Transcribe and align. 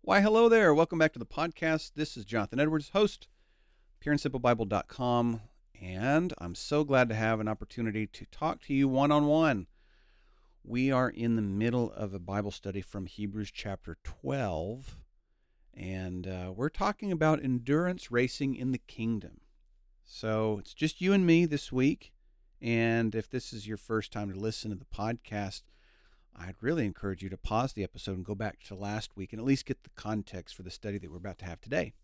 Why, 0.00 0.22
hello 0.22 0.48
there. 0.48 0.72
Welcome 0.72 0.98
back 0.98 1.12
to 1.12 1.18
the 1.18 1.26
podcast. 1.26 1.92
This 1.96 2.16
is 2.16 2.24
Jonathan 2.24 2.60
Edwards, 2.60 2.88
host, 2.94 3.28
pureandsimplebible.com, 4.02 5.42
and 5.78 6.32
I'm 6.38 6.54
so 6.54 6.82
glad 6.82 7.10
to 7.10 7.14
have 7.14 7.38
an 7.38 7.48
opportunity 7.48 8.06
to 8.06 8.24
talk 8.24 8.62
to 8.62 8.72
you 8.72 8.88
one 8.88 9.12
on 9.12 9.26
one. 9.26 9.66
We 10.64 10.90
are 10.90 11.10
in 11.10 11.36
the 11.36 11.42
middle 11.42 11.92
of 11.92 12.14
a 12.14 12.18
Bible 12.18 12.52
study 12.52 12.80
from 12.80 13.04
Hebrews 13.04 13.50
chapter 13.50 13.98
12, 14.02 14.96
and 15.74 16.26
uh, 16.26 16.52
we're 16.56 16.70
talking 16.70 17.12
about 17.12 17.44
endurance 17.44 18.10
racing 18.10 18.54
in 18.54 18.72
the 18.72 18.78
kingdom. 18.78 19.41
So 20.14 20.58
it's 20.58 20.74
just 20.74 21.00
you 21.00 21.14
and 21.14 21.24
me 21.24 21.46
this 21.46 21.72
week. 21.72 22.12
And 22.60 23.14
if 23.14 23.30
this 23.30 23.50
is 23.50 23.66
your 23.66 23.78
first 23.78 24.12
time 24.12 24.30
to 24.30 24.38
listen 24.38 24.70
to 24.70 24.76
the 24.76 24.84
podcast, 24.84 25.62
I'd 26.36 26.56
really 26.60 26.84
encourage 26.84 27.22
you 27.22 27.30
to 27.30 27.38
pause 27.38 27.72
the 27.72 27.82
episode 27.82 28.16
and 28.16 28.24
go 28.24 28.34
back 28.34 28.62
to 28.64 28.74
last 28.74 29.16
week 29.16 29.32
and 29.32 29.40
at 29.40 29.46
least 29.46 29.64
get 29.64 29.84
the 29.84 29.90
context 29.96 30.54
for 30.54 30.62
the 30.62 30.70
study 30.70 30.98
that 30.98 31.10
we're 31.10 31.16
about 31.16 31.38
to 31.38 31.46
have 31.46 31.62
today. 31.62 31.94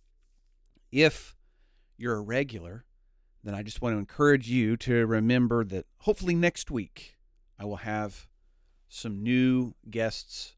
If 0.91 1.37
you're 1.99 2.17
a 2.17 2.23
regular, 2.23 2.87
then 3.45 3.55
I 3.55 3.63
just 3.63 3.83
want 3.83 3.93
to 3.95 3.99
encourage 3.99 4.49
you 4.49 4.79
to 4.79 5.07
remember 5.07 5.63
that 5.65 5.85
hopefully 5.99 6.35
next 6.35 6.71
week 6.71 7.19
I 7.59 7.67
will 7.67 7.77
have 7.77 8.27
some 8.89 9.23
new 9.23 9.75
guests 9.91 10.57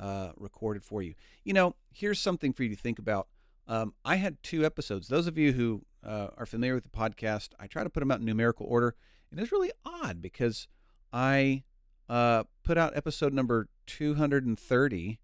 uh, 0.00 0.30
recorded 0.34 0.82
for 0.82 1.02
you. 1.02 1.12
You 1.44 1.52
know, 1.52 1.76
here's 1.92 2.18
something 2.18 2.54
for 2.54 2.62
you 2.62 2.74
to 2.74 2.80
think 2.80 2.98
about. 2.98 3.28
Um, 3.70 3.94
I 4.04 4.16
had 4.16 4.42
two 4.42 4.66
episodes. 4.66 5.06
Those 5.06 5.28
of 5.28 5.38
you 5.38 5.52
who 5.52 5.82
uh, 6.04 6.30
are 6.36 6.44
familiar 6.44 6.74
with 6.74 6.82
the 6.82 6.90
podcast, 6.90 7.50
I 7.60 7.68
try 7.68 7.84
to 7.84 7.88
put 7.88 8.00
them 8.00 8.10
out 8.10 8.18
in 8.18 8.26
numerical 8.26 8.66
order. 8.66 8.96
And 9.30 9.38
it's 9.38 9.52
really 9.52 9.70
odd 9.84 10.20
because 10.20 10.66
I 11.12 11.62
uh, 12.08 12.42
put 12.64 12.76
out 12.76 12.96
episode 12.96 13.32
number 13.32 13.68
230, 13.86 15.20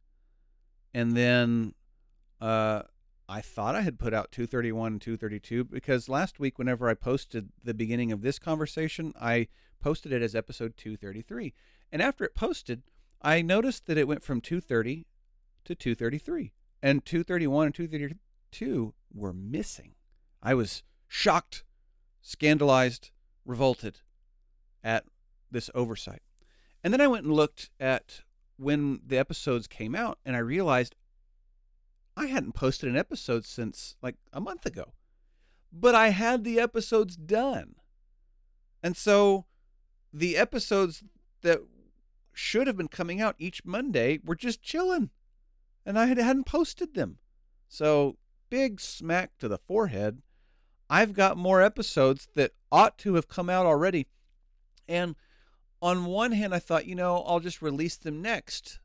and 0.95 1.17
then 1.17 1.75
uh, 2.41 2.83
I 3.29 3.41
thought 3.41 3.75
I 3.75 3.81
had 3.81 3.99
put 3.99 4.15
out 4.15 4.31
231 4.31 4.93
and 4.93 5.01
232 5.01 5.65
because 5.65 6.09
last 6.09 6.39
week, 6.39 6.57
whenever 6.57 6.89
I 6.89 6.95
posted 6.95 7.49
the 7.65 7.75
beginning 7.75 8.13
of 8.13 8.23
this 8.23 8.39
conversation, 8.39 9.13
I 9.21 9.49
posted 9.81 10.13
it 10.13 10.23
as 10.23 10.37
episode 10.37 10.77
233. 10.77 11.53
And 11.91 12.01
after 12.01 12.23
it 12.23 12.37
posted, 12.37 12.85
I 13.21 13.43
noticed 13.43 13.87
that 13.87 13.99
it 13.99 14.07
went 14.07 14.23
from 14.23 14.41
230 14.41 15.05
to 15.65 15.75
233, 15.75 16.53
and 16.81 17.05
231 17.05 17.67
and 17.67 17.75
232 18.53 18.95
were 19.13 19.33
missing. 19.33 19.95
I 20.43 20.55
was 20.55 20.83
shocked, 21.09 21.65
scandalized, 22.21 23.11
revolted 23.45 24.01
at 24.83 25.05
this 25.51 25.71
oversight. 25.75 26.23
And 26.83 26.93
then 26.93 27.01
I 27.01 27.07
went 27.07 27.25
and 27.25 27.35
looked 27.35 27.71
at 27.81 28.23
when 28.57 29.01
the 29.05 29.19
episodes 29.19 29.67
came 29.67 29.95
out, 29.95 30.19
and 30.25 30.37
I 30.37 30.41
realized 30.41 30.95
I 32.17 32.27
hadn't 32.27 32.55
posted 32.55 32.89
an 32.89 32.97
episode 32.97 33.45
since 33.45 33.97
like 34.03 34.17
a 34.33 34.41
month 34.41 34.65
ago. 34.65 34.95
But 35.73 35.95
I 35.95 36.09
had 36.09 36.45
the 36.45 36.59
episodes 36.59 37.17
done. 37.17 37.75
And 38.83 38.97
so 38.97 39.47
the 40.13 40.37
episodes 40.37 41.05
that 41.43 41.61
should 42.33 42.67
have 42.67 42.77
been 42.77 42.89
coming 42.89 43.21
out 43.21 43.35
each 43.39 43.65
Monday 43.65 44.21
were 44.25 44.37
just 44.37 44.63
chilling. 44.63 45.11
And 45.85 45.99
I 45.99 46.07
hadn't 46.07 46.47
posted 46.47 46.95
them. 46.95 47.19
So 47.69 48.17
big 48.51 48.81
smack 48.81 49.39
to 49.39 49.49
the 49.49 49.59
forehead. 49.59 50.23
I've 50.89 51.13
got 51.13 51.37
more 51.37 51.63
episodes 51.63 52.29
that 52.35 52.53
ought 52.71 52.99
to 52.99 53.15
have 53.15 53.29
come 53.29 53.51
out 53.51 53.67
already. 53.67 54.07
And 54.89 55.17
on 55.83 56.07
one 56.07 56.33
hand, 56.33 56.55
I 56.55 56.59
thought, 56.59 56.87
you 56.87 56.95
know, 56.95 57.23
I'll 57.27 57.41
just 57.41 57.63
release 57.63 57.97
them 57.97 58.23
next. 58.23 58.79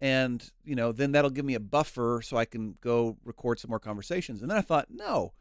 And, 0.00 0.50
you 0.64 0.76
know, 0.76 0.92
then 0.92 1.12
that'll 1.12 1.30
give 1.30 1.44
me 1.44 1.54
a 1.54 1.60
buffer 1.60 2.20
so 2.22 2.36
I 2.36 2.44
can 2.44 2.76
go 2.80 3.16
record 3.24 3.58
some 3.58 3.70
more 3.70 3.80
conversations. 3.80 4.40
And 4.40 4.50
then 4.50 4.58
I 4.58 4.62
thought, 4.62 4.86
no, 4.90 5.32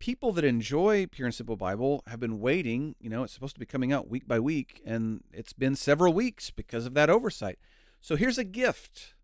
people 0.00 0.32
that 0.32 0.44
enjoy 0.44 1.06
Pure 1.06 1.26
and 1.26 1.34
Simple 1.34 1.56
Bible 1.56 2.02
have 2.08 2.18
been 2.18 2.40
waiting. 2.40 2.96
You 2.98 3.10
know, 3.10 3.22
it's 3.22 3.32
supposed 3.32 3.54
to 3.54 3.60
be 3.60 3.66
coming 3.66 3.92
out 3.92 4.08
week 4.08 4.26
by 4.26 4.40
week, 4.40 4.82
and 4.84 5.22
it's 5.32 5.52
been 5.52 5.76
several 5.76 6.12
weeks 6.12 6.50
because 6.50 6.86
of 6.86 6.94
that 6.94 7.10
oversight. 7.10 7.60
So 8.00 8.16
here's 8.16 8.38
a 8.38 8.44
gift 8.44 9.14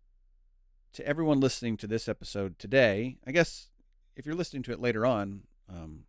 to 0.97 1.07
everyone 1.07 1.39
listening 1.39 1.77
to 1.77 1.85
this 1.85 2.07
episode 2.07 2.57
today. 2.57 3.17
I 3.23 3.31
guess 3.31 3.67
if 4.15 4.25
you're 4.25 4.33
listening 4.33 4.63
to 4.63 4.71
it 4.71 4.79
later 4.79 5.05
on, 5.05 5.43
um, 5.69 6.05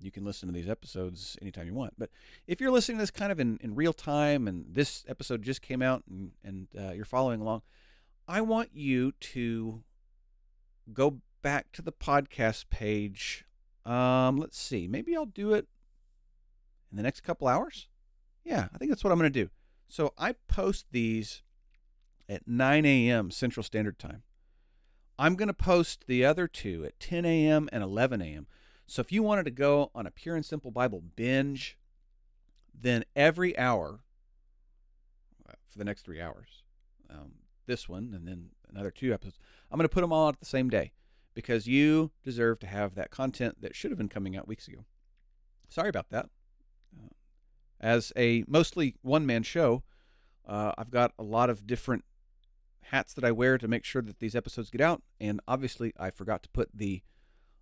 you 0.00 0.10
can 0.10 0.24
listen 0.24 0.48
to 0.48 0.52
these 0.52 0.68
episodes 0.68 1.38
anytime 1.40 1.68
you 1.68 1.72
want. 1.72 1.94
But 1.96 2.10
if 2.48 2.60
you're 2.60 2.72
listening 2.72 2.98
to 2.98 3.02
this 3.02 3.12
kind 3.12 3.30
of 3.30 3.38
in, 3.38 3.60
in 3.62 3.76
real 3.76 3.92
time 3.92 4.48
and 4.48 4.64
this 4.68 5.04
episode 5.06 5.42
just 5.42 5.62
came 5.62 5.82
out 5.82 6.02
and, 6.10 6.32
and 6.42 6.66
uh, 6.76 6.90
you're 6.90 7.04
following 7.04 7.42
along, 7.42 7.62
I 8.26 8.40
want 8.40 8.70
you 8.72 9.12
to 9.12 9.84
go 10.92 11.20
back 11.40 11.70
to 11.70 11.80
the 11.80 11.92
podcast 11.92 12.64
page. 12.70 13.44
Um, 13.86 14.36
let's 14.36 14.58
see, 14.58 14.88
maybe 14.88 15.14
I'll 15.14 15.26
do 15.26 15.54
it 15.54 15.68
in 16.90 16.96
the 16.96 17.04
next 17.04 17.20
couple 17.20 17.46
hours. 17.46 17.86
Yeah, 18.42 18.66
I 18.74 18.78
think 18.78 18.90
that's 18.90 19.04
what 19.04 19.12
I'm 19.12 19.18
going 19.20 19.32
to 19.32 19.44
do. 19.44 19.50
So 19.86 20.12
I 20.18 20.32
post 20.48 20.86
these 20.90 21.44
at 22.28 22.46
9 22.46 22.84
a.m. 22.84 23.30
Central 23.30 23.62
Standard 23.62 23.98
Time. 23.98 24.22
I'm 25.18 25.36
going 25.36 25.48
to 25.48 25.54
post 25.54 26.04
the 26.06 26.24
other 26.24 26.48
two 26.48 26.84
at 26.84 26.98
10 26.98 27.24
a.m. 27.24 27.68
and 27.72 27.82
11 27.82 28.20
a.m. 28.20 28.46
So 28.86 29.00
if 29.00 29.12
you 29.12 29.22
wanted 29.22 29.44
to 29.44 29.50
go 29.50 29.90
on 29.94 30.06
a 30.06 30.10
pure 30.10 30.36
and 30.36 30.44
simple 30.44 30.70
Bible 30.70 31.02
binge, 31.14 31.78
then 32.78 33.04
every 33.14 33.56
hour 33.56 34.00
uh, 35.48 35.52
for 35.68 35.78
the 35.78 35.84
next 35.84 36.02
three 36.02 36.20
hours, 36.20 36.62
um, 37.08 37.32
this 37.66 37.88
one 37.88 38.12
and 38.14 38.26
then 38.26 38.50
another 38.68 38.90
two 38.90 39.14
episodes, 39.14 39.38
I'm 39.70 39.78
going 39.78 39.88
to 39.88 39.94
put 39.94 40.00
them 40.00 40.12
all 40.12 40.28
out 40.28 40.40
the 40.40 40.46
same 40.46 40.68
day 40.68 40.92
because 41.34 41.66
you 41.66 42.10
deserve 42.22 42.58
to 42.60 42.66
have 42.66 42.94
that 42.94 43.10
content 43.10 43.60
that 43.60 43.74
should 43.74 43.90
have 43.90 43.98
been 43.98 44.08
coming 44.08 44.36
out 44.36 44.48
weeks 44.48 44.68
ago. 44.68 44.84
Sorry 45.68 45.88
about 45.88 46.10
that. 46.10 46.26
Uh, 46.96 47.08
as 47.80 48.12
a 48.16 48.44
mostly 48.46 48.96
one 49.02 49.26
man 49.26 49.42
show, 49.42 49.82
uh, 50.46 50.72
I've 50.76 50.90
got 50.90 51.12
a 51.18 51.22
lot 51.22 51.50
of 51.50 51.66
different 51.66 52.04
hats 52.94 53.12
that 53.14 53.24
I 53.24 53.32
wear 53.32 53.58
to 53.58 53.66
make 53.66 53.84
sure 53.84 54.02
that 54.02 54.20
these 54.20 54.36
episodes 54.36 54.70
get 54.70 54.80
out. 54.80 55.02
And 55.20 55.40
obviously, 55.48 55.92
I 55.98 56.10
forgot 56.10 56.44
to 56.44 56.48
put 56.50 56.68
the 56.72 57.02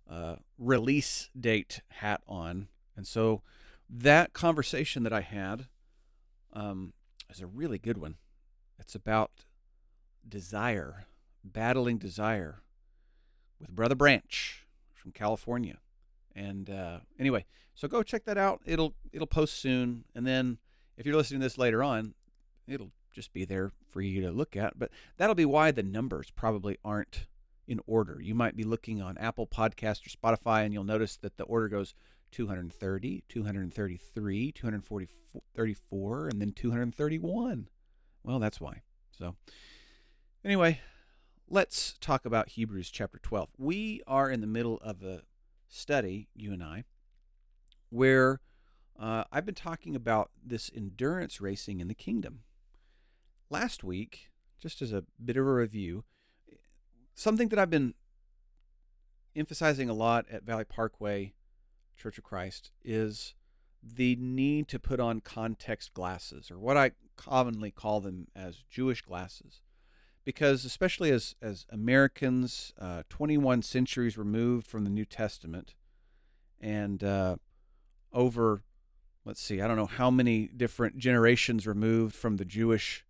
uh, 0.07 0.35
release 0.59 1.31
date 1.37 1.81
hat 1.89 2.21
on. 2.27 2.67
And 2.95 3.07
so 3.07 3.41
that 3.89 4.33
conversation 4.33 5.01
that 5.03 5.11
I 5.11 5.21
had 5.21 5.65
um, 6.53 6.93
is 7.31 7.41
a 7.41 7.47
really 7.47 7.79
good 7.79 7.97
one. 7.97 8.17
It's 8.77 8.93
about 8.93 9.31
desire, 10.27 11.05
battling 11.43 11.97
desire 11.97 12.61
with 13.59 13.71
Brother 13.71 13.95
Branch 13.95 14.67
from 14.93 15.13
California. 15.13 15.79
And 16.35 16.69
uh, 16.69 16.99
anyway, 17.17 17.45
so 17.73 17.87
go 17.87 18.03
check 18.03 18.25
that 18.25 18.37
out. 18.37 18.61
It'll 18.65 18.93
it'll 19.11 19.25
post 19.25 19.59
soon, 19.59 20.03
and 20.13 20.27
then 20.27 20.59
if 20.95 21.07
you're 21.07 21.15
listening 21.15 21.39
to 21.39 21.45
this 21.45 21.57
later 21.57 21.83
on, 21.83 22.13
it'll 22.67 22.91
just 23.11 23.33
be 23.33 23.45
there 23.45 23.71
for 23.93 24.01
you 24.01 24.21
to 24.21 24.31
look 24.31 24.57
at. 24.57 24.77
But 24.77 24.89
that'll 25.17 25.35
be 25.35 25.45
why 25.45 25.71
the 25.71 25.83
numbers 25.83 26.31
probably 26.35 26.77
aren't 26.83 27.27
in 27.67 27.79
order. 27.87 28.19
You 28.21 28.35
might 28.35 28.57
be 28.57 28.63
looking 28.63 29.01
on 29.01 29.17
Apple 29.17 29.47
Podcast 29.47 30.05
or 30.05 30.09
Spotify, 30.09 30.65
and 30.65 30.73
you'll 30.73 30.83
notice 30.83 31.15
that 31.17 31.37
the 31.37 31.43
order 31.43 31.69
goes 31.69 31.93
230, 32.31 33.23
233, 33.29 34.51
234, 34.51 36.27
and 36.27 36.41
then 36.41 36.51
231. 36.51 37.67
Well, 38.23 38.39
that's 38.39 38.59
why. 38.59 38.81
So, 39.11 39.35
anyway, 40.43 40.81
let's 41.47 41.95
talk 42.01 42.25
about 42.25 42.49
Hebrews 42.49 42.89
chapter 42.89 43.19
12. 43.19 43.49
We 43.57 44.01
are 44.07 44.29
in 44.29 44.41
the 44.41 44.47
middle 44.47 44.79
of 44.81 45.03
a 45.03 45.21
study, 45.69 46.27
you 46.35 46.51
and 46.51 46.63
I, 46.63 46.83
where 47.89 48.41
uh, 48.99 49.23
I've 49.31 49.45
been 49.45 49.55
talking 49.55 49.95
about 49.95 50.31
this 50.43 50.71
endurance 50.75 51.39
racing 51.39 51.79
in 51.79 51.87
the 51.87 51.93
kingdom. 51.93 52.39
Last 53.53 53.83
week, 53.83 54.31
just 54.59 54.81
as 54.81 54.91
a 54.91 55.03
bit 55.23 55.37
of 55.37 55.45
a 55.45 55.53
review, 55.53 56.05
something 57.13 57.49
that 57.49 57.59
I've 57.59 57.69
been 57.69 57.93
emphasizing 59.35 59.91
a 59.91 59.93
lot 59.93 60.25
at 60.31 60.41
Valley 60.41 60.63
Parkway 60.63 61.35
Church 61.95 62.17
of 62.17 62.23
Christ 62.23 62.71
is 62.83 63.35
the 63.83 64.15
need 64.15 64.67
to 64.69 64.79
put 64.79 64.99
on 64.99 65.19
context 65.19 65.93
glasses, 65.93 66.49
or 66.49 66.57
what 66.57 66.77
I 66.77 66.93
commonly 67.15 67.69
call 67.69 68.01
them 68.01 68.25
as 68.35 68.63
Jewish 68.71 69.03
glasses. 69.03 69.61
Because, 70.25 70.65
especially 70.65 71.11
as, 71.11 71.35
as 71.39 71.67
Americans, 71.69 72.73
uh, 72.81 73.03
21 73.07 73.61
centuries 73.61 74.17
removed 74.17 74.65
from 74.65 74.83
the 74.83 74.89
New 74.89 75.05
Testament, 75.05 75.75
and 76.59 77.03
uh, 77.03 77.35
over, 78.11 78.63
let's 79.25 79.43
see, 79.43 79.61
I 79.61 79.67
don't 79.67 79.77
know 79.77 79.85
how 79.85 80.09
many 80.09 80.47
different 80.47 80.97
generations 80.97 81.67
removed 81.67 82.15
from 82.15 82.37
the 82.37 82.45
Jewish 82.45 83.05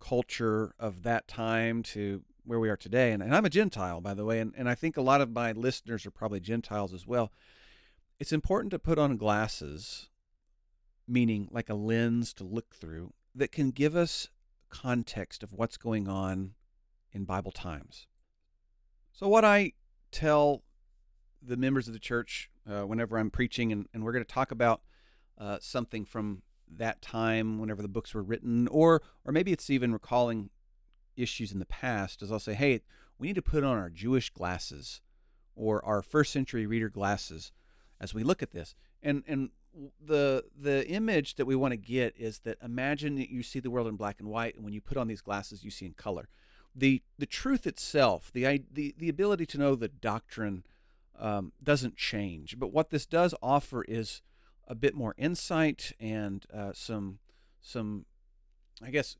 culture 0.00 0.74
of 0.78 1.02
that 1.02 1.28
time 1.28 1.82
to 1.82 2.22
where 2.44 2.60
we 2.60 2.68
are 2.68 2.76
today. 2.76 3.12
And, 3.12 3.22
and 3.22 3.34
I'm 3.34 3.44
a 3.44 3.50
Gentile, 3.50 4.00
by 4.00 4.14
the 4.14 4.24
way, 4.24 4.40
and, 4.40 4.52
and 4.56 4.68
I 4.68 4.74
think 4.74 4.96
a 4.96 5.02
lot 5.02 5.20
of 5.20 5.30
my 5.30 5.52
listeners 5.52 6.06
are 6.06 6.10
probably 6.10 6.40
Gentiles 6.40 6.94
as 6.94 7.06
well. 7.06 7.32
it's 8.18 8.32
important 8.32 8.70
to 8.70 8.78
put 8.78 8.98
on 8.98 9.16
glasses, 9.16 10.08
meaning 11.06 11.48
like 11.50 11.68
a 11.68 11.74
lens 11.74 12.32
to 12.34 12.44
look 12.44 12.74
through, 12.74 13.12
that 13.34 13.52
can 13.52 13.70
give 13.70 13.94
us 13.94 14.28
context 14.70 15.42
of 15.42 15.52
what's 15.52 15.76
going 15.76 16.08
on 16.08 16.52
in 17.12 17.24
Bible 17.24 17.52
times. 17.52 18.06
So, 19.12 19.28
what 19.28 19.44
I 19.44 19.72
tell 20.10 20.62
the 21.42 21.56
members 21.56 21.86
of 21.86 21.94
the 21.94 22.00
church 22.00 22.50
uh, 22.70 22.82
whenever 22.82 23.18
I'm 23.18 23.30
preaching, 23.30 23.72
and, 23.72 23.86
and 23.92 24.04
we're 24.04 24.12
going 24.12 24.24
to 24.24 24.32
talk 24.32 24.50
about 24.50 24.82
uh, 25.38 25.58
something 25.60 26.04
from 26.04 26.42
that 26.68 27.02
time, 27.02 27.58
whenever 27.58 27.82
the 27.82 27.88
books 27.88 28.14
were 28.14 28.22
written, 28.22 28.68
or 28.68 29.02
or 29.24 29.32
maybe 29.32 29.52
it's 29.52 29.70
even 29.70 29.92
recalling 29.92 30.50
issues 31.16 31.52
in 31.52 31.58
the 31.58 31.66
past, 31.66 32.22
as 32.22 32.30
I'll 32.30 32.38
say, 32.38 32.54
hey, 32.54 32.80
we 33.18 33.28
need 33.28 33.36
to 33.36 33.42
put 33.42 33.64
on 33.64 33.76
our 33.76 33.90
Jewish 33.90 34.30
glasses 34.30 35.00
or 35.54 35.84
our 35.84 36.02
first 36.02 36.32
century 36.32 36.66
reader 36.66 36.88
glasses 36.88 37.52
as 38.00 38.14
we 38.14 38.22
look 38.22 38.42
at 38.42 38.52
this. 38.52 38.74
And 39.02 39.22
and 39.26 39.50
the 40.04 40.44
the 40.58 40.86
image 40.88 41.34
that 41.36 41.46
we 41.46 41.56
want 41.56 41.72
to 41.72 41.76
get 41.76 42.14
is 42.16 42.40
that 42.40 42.58
imagine 42.62 43.16
that 43.16 43.30
you 43.30 43.42
see 43.42 43.60
the 43.60 43.70
world 43.70 43.86
in 43.86 43.96
black 43.96 44.20
and 44.20 44.28
white, 44.28 44.54
and 44.54 44.64
when 44.64 44.72
you 44.72 44.80
put 44.80 44.96
on 44.96 45.08
these 45.08 45.20
glasses, 45.20 45.64
you 45.64 45.70
see 45.70 45.86
in 45.86 45.92
color. 45.92 46.28
The 46.74 47.02
the 47.18 47.26
truth 47.26 47.66
itself, 47.66 48.30
the 48.32 48.62
the 48.70 48.94
the 48.98 49.08
ability 49.08 49.46
to 49.46 49.58
know 49.58 49.74
the 49.74 49.88
doctrine, 49.88 50.64
um, 51.18 51.52
doesn't 51.62 51.96
change. 51.96 52.58
But 52.58 52.72
what 52.72 52.90
this 52.90 53.06
does 53.06 53.34
offer 53.42 53.82
is 53.84 54.22
a 54.66 54.74
bit 54.74 54.94
more 54.94 55.14
insight 55.16 55.92
and 56.00 56.44
uh, 56.52 56.72
some 56.74 57.18
some, 57.60 58.06
I 58.82 58.90
guess, 58.90 59.16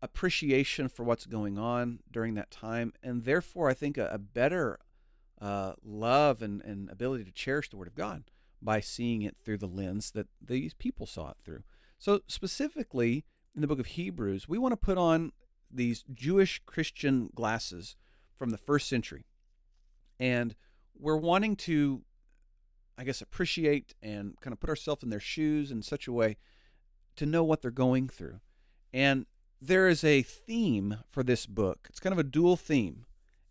appreciation 0.00 0.88
for 0.88 1.02
what's 1.02 1.26
going 1.26 1.58
on 1.58 2.00
during 2.10 2.34
that 2.34 2.50
time, 2.50 2.92
and 3.02 3.24
therefore 3.24 3.68
I 3.68 3.74
think 3.74 3.98
a, 3.98 4.08
a 4.12 4.18
better 4.18 4.78
uh, 5.40 5.74
love 5.84 6.42
and, 6.42 6.62
and 6.62 6.88
ability 6.90 7.24
to 7.24 7.32
cherish 7.32 7.68
the 7.68 7.76
Word 7.76 7.88
of 7.88 7.94
God 7.94 8.24
by 8.60 8.80
seeing 8.80 9.22
it 9.22 9.36
through 9.44 9.58
the 9.58 9.66
lens 9.66 10.10
that 10.12 10.26
these 10.44 10.74
people 10.74 11.06
saw 11.06 11.30
it 11.30 11.36
through. 11.44 11.62
So, 11.98 12.20
specifically 12.26 13.24
in 13.54 13.60
the 13.60 13.66
book 13.66 13.80
of 13.80 13.86
Hebrews, 13.86 14.48
we 14.48 14.58
want 14.58 14.72
to 14.72 14.76
put 14.76 14.98
on 14.98 15.32
these 15.70 16.04
Jewish 16.12 16.60
Christian 16.64 17.30
glasses 17.34 17.96
from 18.36 18.50
the 18.50 18.58
first 18.58 18.88
century. 18.88 19.26
And 20.18 20.54
we're 20.98 21.16
wanting 21.16 21.56
to, 21.56 22.02
I 22.98 23.04
guess, 23.04 23.22
appreciate 23.22 23.94
and 24.02 24.38
kind 24.40 24.52
of 24.52 24.60
put 24.60 24.68
ourselves 24.68 25.02
in 25.02 25.10
their 25.10 25.20
shoes 25.20 25.70
in 25.70 25.82
such 25.82 26.08
a 26.08 26.12
way 26.12 26.36
to 27.16 27.26
know 27.26 27.44
what 27.44 27.62
they're 27.62 27.70
going 27.70 28.08
through. 28.08 28.40
And 28.92 29.26
there 29.60 29.88
is 29.88 30.02
a 30.02 30.22
theme 30.22 30.98
for 31.08 31.22
this 31.22 31.46
book. 31.46 31.86
It's 31.88 32.00
kind 32.00 32.12
of 32.12 32.18
a 32.18 32.24
dual 32.24 32.56
theme. 32.56 33.06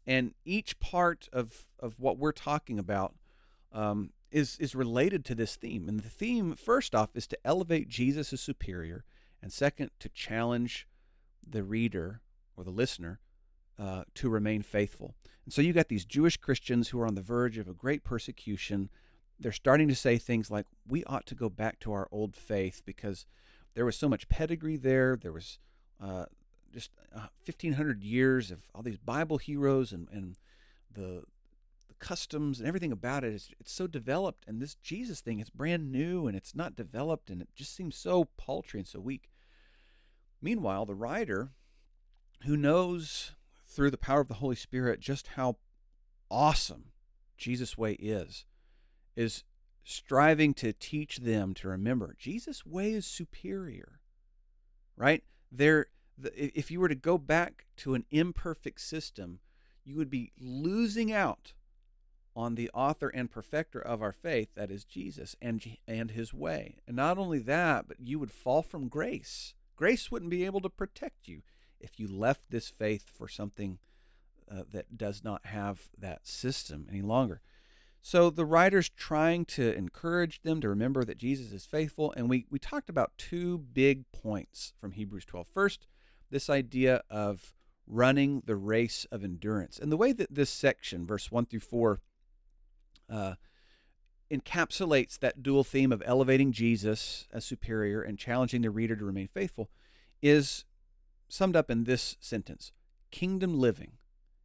And 0.05 0.33
each 0.45 0.79
part 0.79 1.27
of, 1.31 1.67
of 1.79 1.99
what 1.99 2.17
we're 2.17 2.31
talking 2.31 2.77
about 2.77 3.15
um, 3.71 4.11
is 4.31 4.57
is 4.59 4.75
related 4.75 5.23
to 5.25 5.35
this 5.35 5.55
theme. 5.55 5.88
And 5.88 5.99
the 5.99 6.09
theme, 6.09 6.55
first 6.55 6.94
off, 6.94 7.15
is 7.15 7.27
to 7.27 7.38
elevate 7.45 7.88
Jesus 7.88 8.33
as 8.33 8.41
superior, 8.41 9.03
and 9.41 9.51
second, 9.51 9.91
to 9.99 10.09
challenge 10.09 10.88
the 11.47 11.63
reader 11.63 12.21
or 12.55 12.63
the 12.63 12.71
listener 12.71 13.19
uh, 13.79 14.03
to 14.15 14.29
remain 14.29 14.61
faithful. 14.61 15.15
And 15.45 15.53
so 15.53 15.61
you 15.61 15.71
got 15.73 15.88
these 15.88 16.05
Jewish 16.05 16.38
Christians 16.38 16.89
who 16.89 16.99
are 16.99 17.07
on 17.07 17.15
the 17.15 17.21
verge 17.21 17.57
of 17.57 17.67
a 17.67 17.73
great 17.73 18.03
persecution. 18.03 18.89
They're 19.39 19.51
starting 19.51 19.87
to 19.87 19.95
say 19.95 20.17
things 20.17 20.49
like, 20.49 20.65
"We 20.87 21.03
ought 21.05 21.25
to 21.27 21.35
go 21.35 21.49
back 21.49 21.79
to 21.81 21.93
our 21.93 22.07
old 22.11 22.35
faith 22.35 22.81
because 22.85 23.25
there 23.75 23.85
was 23.85 23.95
so 23.95 24.09
much 24.09 24.29
pedigree 24.29 24.77
there. 24.77 25.17
There 25.21 25.31
was 25.31 25.59
uh, 26.01 26.25
just 26.73 26.91
uh, 27.15 27.29
1,500 27.45 28.03
years 28.03 28.51
of 28.51 28.63
all 28.73 28.81
these 28.81 28.97
Bible 28.97 29.37
heroes 29.37 29.91
and 29.91 30.07
and 30.11 30.37
the 30.91 31.23
the 31.87 31.93
customs 31.99 32.59
and 32.59 32.67
everything 32.67 32.91
about 32.91 33.23
it 33.23 33.33
is 33.33 33.49
it's 33.59 33.71
so 33.71 33.87
developed 33.87 34.43
and 34.47 34.61
this 34.61 34.75
jesus 34.75 35.21
thing 35.21 35.39
is 35.39 35.49
brand 35.49 35.91
new 35.91 36.27
and 36.27 36.35
it's 36.35 36.55
not 36.55 36.75
developed 36.75 37.29
and 37.29 37.41
it 37.41 37.49
just 37.55 37.75
seems 37.75 37.95
so 37.95 38.25
paltry 38.37 38.79
and 38.79 38.87
so 38.87 38.99
weak 38.99 39.31
meanwhile 40.41 40.85
the 40.85 40.95
writer 40.95 41.51
who 42.45 42.57
knows 42.57 43.33
through 43.65 43.91
the 43.91 43.97
power 43.97 44.21
of 44.21 44.27
the 44.27 44.35
holy 44.35 44.55
spirit 44.55 44.99
just 44.99 45.27
how 45.35 45.55
awesome 46.29 46.85
jesus 47.37 47.77
way 47.77 47.93
is 47.93 48.45
is 49.17 49.43
striving 49.83 50.53
to 50.53 50.71
teach 50.71 51.17
them 51.17 51.53
to 51.53 51.67
remember 51.67 52.15
jesus 52.17 52.65
way 52.65 52.91
is 52.91 53.05
superior 53.05 53.99
right 54.95 55.23
there 55.51 55.87
if 56.33 56.71
you 56.71 56.79
were 56.79 56.89
to 56.89 56.95
go 56.95 57.17
back 57.17 57.65
to 57.75 57.93
an 57.93 58.05
imperfect 58.11 58.79
system 58.79 59.39
you 59.83 59.95
would 59.95 60.09
be 60.09 60.31
losing 60.39 61.11
out 61.11 61.53
on 62.37 62.53
the 62.53 62.69
author 62.71 63.09
and 63.09 63.31
perfecter 63.31 63.79
of 63.79 64.01
our 64.03 64.11
faith, 64.11 64.49
that 64.53 64.69
is 64.69 64.85
Jesus 64.85 65.35
and, 65.41 65.77
and 65.87 66.11
his 66.11 66.35
way. 66.35 66.77
And 66.85 66.95
not 66.95 67.17
only 67.17 67.39
that, 67.39 67.87
but 67.87 67.99
you 67.99 68.19
would 68.19 68.31
fall 68.31 68.61
from 68.61 68.89
grace. 68.89 69.55
Grace 69.75 70.11
wouldn't 70.11 70.29
be 70.29 70.45
able 70.45 70.61
to 70.61 70.69
protect 70.69 71.27
you 71.27 71.41
if 71.79 71.99
you 71.99 72.07
left 72.07 72.41
this 72.51 72.69
faith 72.69 73.05
for 73.11 73.27
something 73.27 73.79
uh, 74.51 74.63
that 74.71 74.97
does 74.97 75.23
not 75.23 75.47
have 75.47 75.89
that 75.97 76.27
system 76.27 76.87
any 76.91 77.01
longer. 77.01 77.41
So 78.07 78.30
the 78.30 78.45
writer's 78.45 78.88
trying 78.88 79.44
to 79.48 79.74
encourage 79.75 80.42
them 80.42 80.62
to 80.62 80.69
remember 80.69 81.04
that 81.04 81.18
Jesus 81.18 81.51
is 81.51 81.65
faithful. 81.65 82.13
And 82.15 82.30
we, 82.30 82.45
we 82.50 82.57
talked 82.57 82.89
about 82.89 83.12
two 83.18 83.57
big 83.57 84.09
points 84.13 84.71
from 84.80 84.94
Hebrews 84.94 85.25
12. 85.25 85.45
First, 85.54 85.88
this 86.31 86.50
idea 86.50 87.01
of 87.09 87.54
running 87.86 88.44
the 88.45 88.56
race 88.56 89.06
of 89.12 89.25
endurance. 89.25 89.77
And 89.77 89.92
the 89.92 89.98
way 89.98 90.13
that 90.13 90.33
this 90.33 90.50
section, 90.50 91.06
verse 91.06 91.33
1 91.33 91.48
through 91.48 91.59
4, 91.59 92.00
uh, 93.12 93.33
encapsulates 94.31 95.19
that 95.19 95.44
dual 95.44 95.65
theme 95.65 95.92
of 95.92 96.01
elevating 96.06 96.54
Jesus 96.54 97.27
as 97.33 97.44
superior 97.44 98.01
and 98.01 98.18
challenging 98.18 98.62
the 98.62 98.71
reader 98.71 98.95
to 98.95 99.04
remain 99.04 99.27
faithful 99.27 99.69
is 100.21 100.63
summed 101.27 101.57
up 101.57 101.69
in 101.69 101.83
this 101.83 102.15
sentence 102.21 102.71
Kingdom 103.12 103.59
living 103.59 103.98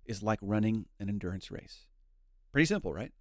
is 0.05 0.21
like 0.21 0.41
running 0.43 0.87
an 0.99 1.09
endurance 1.09 1.53
race. 1.53 1.87
Pretty 2.51 2.67
simple, 2.67 2.93
right? 2.93 3.13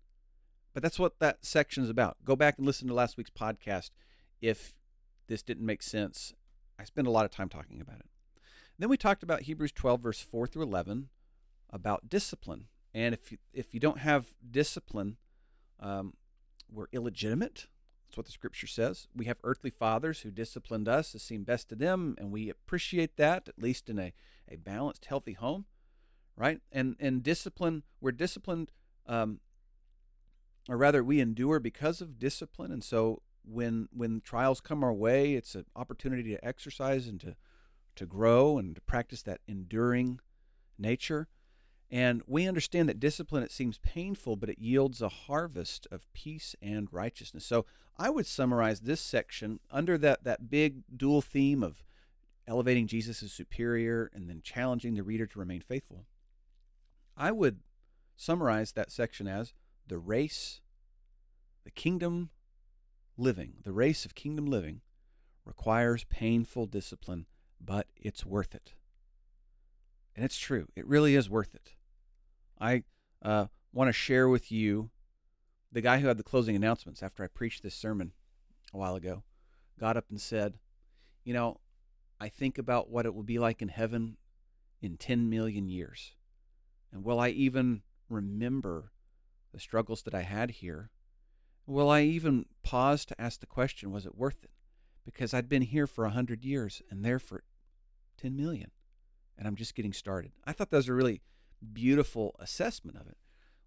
But 0.73 0.83
that's 0.83 0.99
what 0.99 1.19
that 1.19 1.45
section 1.45 1.83
is 1.83 1.89
about. 1.89 2.17
Go 2.23 2.35
back 2.35 2.57
and 2.57 2.65
listen 2.65 2.87
to 2.87 2.93
last 2.93 3.17
week's 3.17 3.29
podcast 3.29 3.91
if 4.41 4.73
this 5.27 5.43
didn't 5.43 5.65
make 5.65 5.83
sense. 5.83 6.33
I 6.79 6.83
spent 6.83 7.07
a 7.07 7.11
lot 7.11 7.25
of 7.25 7.31
time 7.31 7.49
talking 7.49 7.81
about 7.81 7.99
it. 7.99 8.09
Then 8.79 8.89
we 8.89 8.97
talked 8.97 9.21
about 9.21 9.43
Hebrews 9.43 9.71
12, 9.73 10.01
verse 10.01 10.21
4 10.21 10.47
through 10.47 10.63
11, 10.63 11.09
about 11.69 12.09
discipline. 12.09 12.65
And 12.93 13.13
if 13.13 13.31
you, 13.31 13.37
if 13.53 13.73
you 13.73 13.79
don't 13.79 13.99
have 13.99 14.33
discipline, 14.49 15.17
um, 15.79 16.13
we're 16.71 16.87
illegitimate. 16.91 17.67
That's 18.07 18.17
what 18.17 18.25
the 18.25 18.31
scripture 18.31 18.67
says. 18.67 19.07
We 19.15 19.25
have 19.25 19.37
earthly 19.43 19.69
fathers 19.69 20.21
who 20.21 20.31
disciplined 20.31 20.87
us 20.89 21.15
as 21.15 21.21
seemed 21.21 21.45
best 21.45 21.69
to 21.69 21.75
them, 21.75 22.15
and 22.17 22.31
we 22.31 22.49
appreciate 22.49 23.17
that, 23.17 23.47
at 23.47 23.61
least 23.61 23.89
in 23.89 23.99
a, 23.99 24.13
a 24.49 24.57
balanced, 24.57 25.05
healthy 25.05 25.33
home, 25.33 25.65
right? 26.35 26.59
And 26.71 26.95
and 26.99 27.23
discipline, 27.23 27.83
we're 28.01 28.11
disciplined, 28.11 28.71
um, 29.05 29.39
or 30.71 30.77
rather, 30.77 31.03
we 31.03 31.19
endure 31.19 31.59
because 31.59 31.99
of 31.99 32.17
discipline. 32.17 32.71
And 32.71 32.81
so 32.81 33.21
when 33.43 33.89
when 33.91 34.21
trials 34.21 34.61
come 34.61 34.85
our 34.85 34.93
way, 34.93 35.33
it's 35.33 35.53
an 35.53 35.65
opportunity 35.75 36.29
to 36.29 36.45
exercise 36.45 37.07
and 37.07 37.19
to 37.19 37.35
to 37.97 38.05
grow 38.05 38.57
and 38.57 38.75
to 38.75 38.81
practice 38.81 39.21
that 39.23 39.41
enduring 39.49 40.21
nature. 40.79 41.27
And 41.89 42.21
we 42.25 42.47
understand 42.47 42.87
that 42.87 43.01
discipline, 43.01 43.43
it 43.43 43.51
seems 43.51 43.79
painful, 43.79 44.37
but 44.37 44.49
it 44.49 44.59
yields 44.59 45.01
a 45.01 45.09
harvest 45.09 45.89
of 45.91 46.07
peace 46.13 46.55
and 46.61 46.87
righteousness. 46.89 47.45
So 47.45 47.65
I 47.97 48.09
would 48.09 48.25
summarize 48.25 48.79
this 48.79 49.01
section 49.01 49.59
under 49.69 49.97
that, 49.97 50.23
that 50.23 50.49
big 50.49 50.83
dual 50.95 51.21
theme 51.21 51.63
of 51.63 51.83
elevating 52.47 52.87
Jesus 52.87 53.21
as 53.21 53.33
superior 53.33 54.09
and 54.13 54.29
then 54.29 54.39
challenging 54.41 54.95
the 54.95 55.03
reader 55.03 55.27
to 55.27 55.39
remain 55.39 55.59
faithful. 55.59 56.05
I 57.17 57.33
would 57.33 57.59
summarize 58.15 58.71
that 58.71 58.89
section 58.89 59.27
as 59.27 59.53
the 59.91 59.97
race, 59.97 60.61
the 61.65 61.69
kingdom 61.69 62.29
living, 63.17 63.55
the 63.65 63.73
race 63.73 64.05
of 64.05 64.15
kingdom 64.15 64.45
living 64.45 64.79
requires 65.43 66.05
painful 66.05 66.65
discipline, 66.65 67.25
but 67.59 67.87
it's 67.97 68.25
worth 68.25 68.55
it. 68.55 68.71
And 70.15 70.23
it's 70.23 70.37
true, 70.37 70.69
it 70.77 70.87
really 70.87 71.13
is 71.13 71.29
worth 71.29 71.53
it. 71.53 71.73
I 72.57 72.83
uh, 73.21 73.47
want 73.73 73.89
to 73.89 73.93
share 73.93 74.29
with 74.29 74.49
you 74.49 74.91
the 75.73 75.81
guy 75.81 75.99
who 75.99 76.07
had 76.07 76.15
the 76.15 76.23
closing 76.23 76.55
announcements 76.55 77.03
after 77.03 77.21
I 77.21 77.27
preached 77.27 77.61
this 77.61 77.75
sermon 77.75 78.13
a 78.73 78.77
while 78.77 78.95
ago 78.95 79.23
got 79.77 79.97
up 79.97 80.05
and 80.09 80.21
said, 80.21 80.57
You 81.25 81.33
know, 81.33 81.59
I 82.17 82.29
think 82.29 82.57
about 82.57 82.89
what 82.89 83.05
it 83.05 83.13
will 83.13 83.23
be 83.23 83.39
like 83.39 83.61
in 83.61 83.67
heaven 83.67 84.15
in 84.81 84.95
10 84.95 85.29
million 85.29 85.67
years. 85.67 86.13
And 86.93 87.03
will 87.03 87.19
I 87.19 87.27
even 87.27 87.81
remember 88.07 88.93
the 89.51 89.59
struggles 89.59 90.03
that 90.03 90.13
I 90.13 90.21
had 90.21 90.51
here? 90.51 90.89
Will 91.65 91.89
I 91.89 92.01
even 92.03 92.45
pause 92.63 93.05
to 93.05 93.21
ask 93.21 93.39
the 93.39 93.45
question, 93.45 93.91
was 93.91 94.05
it 94.05 94.17
worth 94.17 94.43
it? 94.43 94.51
Because 95.05 95.33
I'd 95.33 95.49
been 95.49 95.61
here 95.61 95.87
for 95.87 96.03
a 96.03 96.09
100 96.09 96.43
years 96.43 96.81
and 96.89 97.03
there 97.03 97.19
for 97.19 97.43
10 98.17 98.35
million, 98.35 98.71
and 99.37 99.47
I'm 99.47 99.55
just 99.55 99.75
getting 99.75 99.93
started. 99.93 100.31
I 100.45 100.53
thought 100.53 100.69
that 100.71 100.77
was 100.77 100.89
a 100.89 100.93
really 100.93 101.21
beautiful 101.73 102.35
assessment 102.39 102.97
of 102.97 103.07
it. 103.07 103.17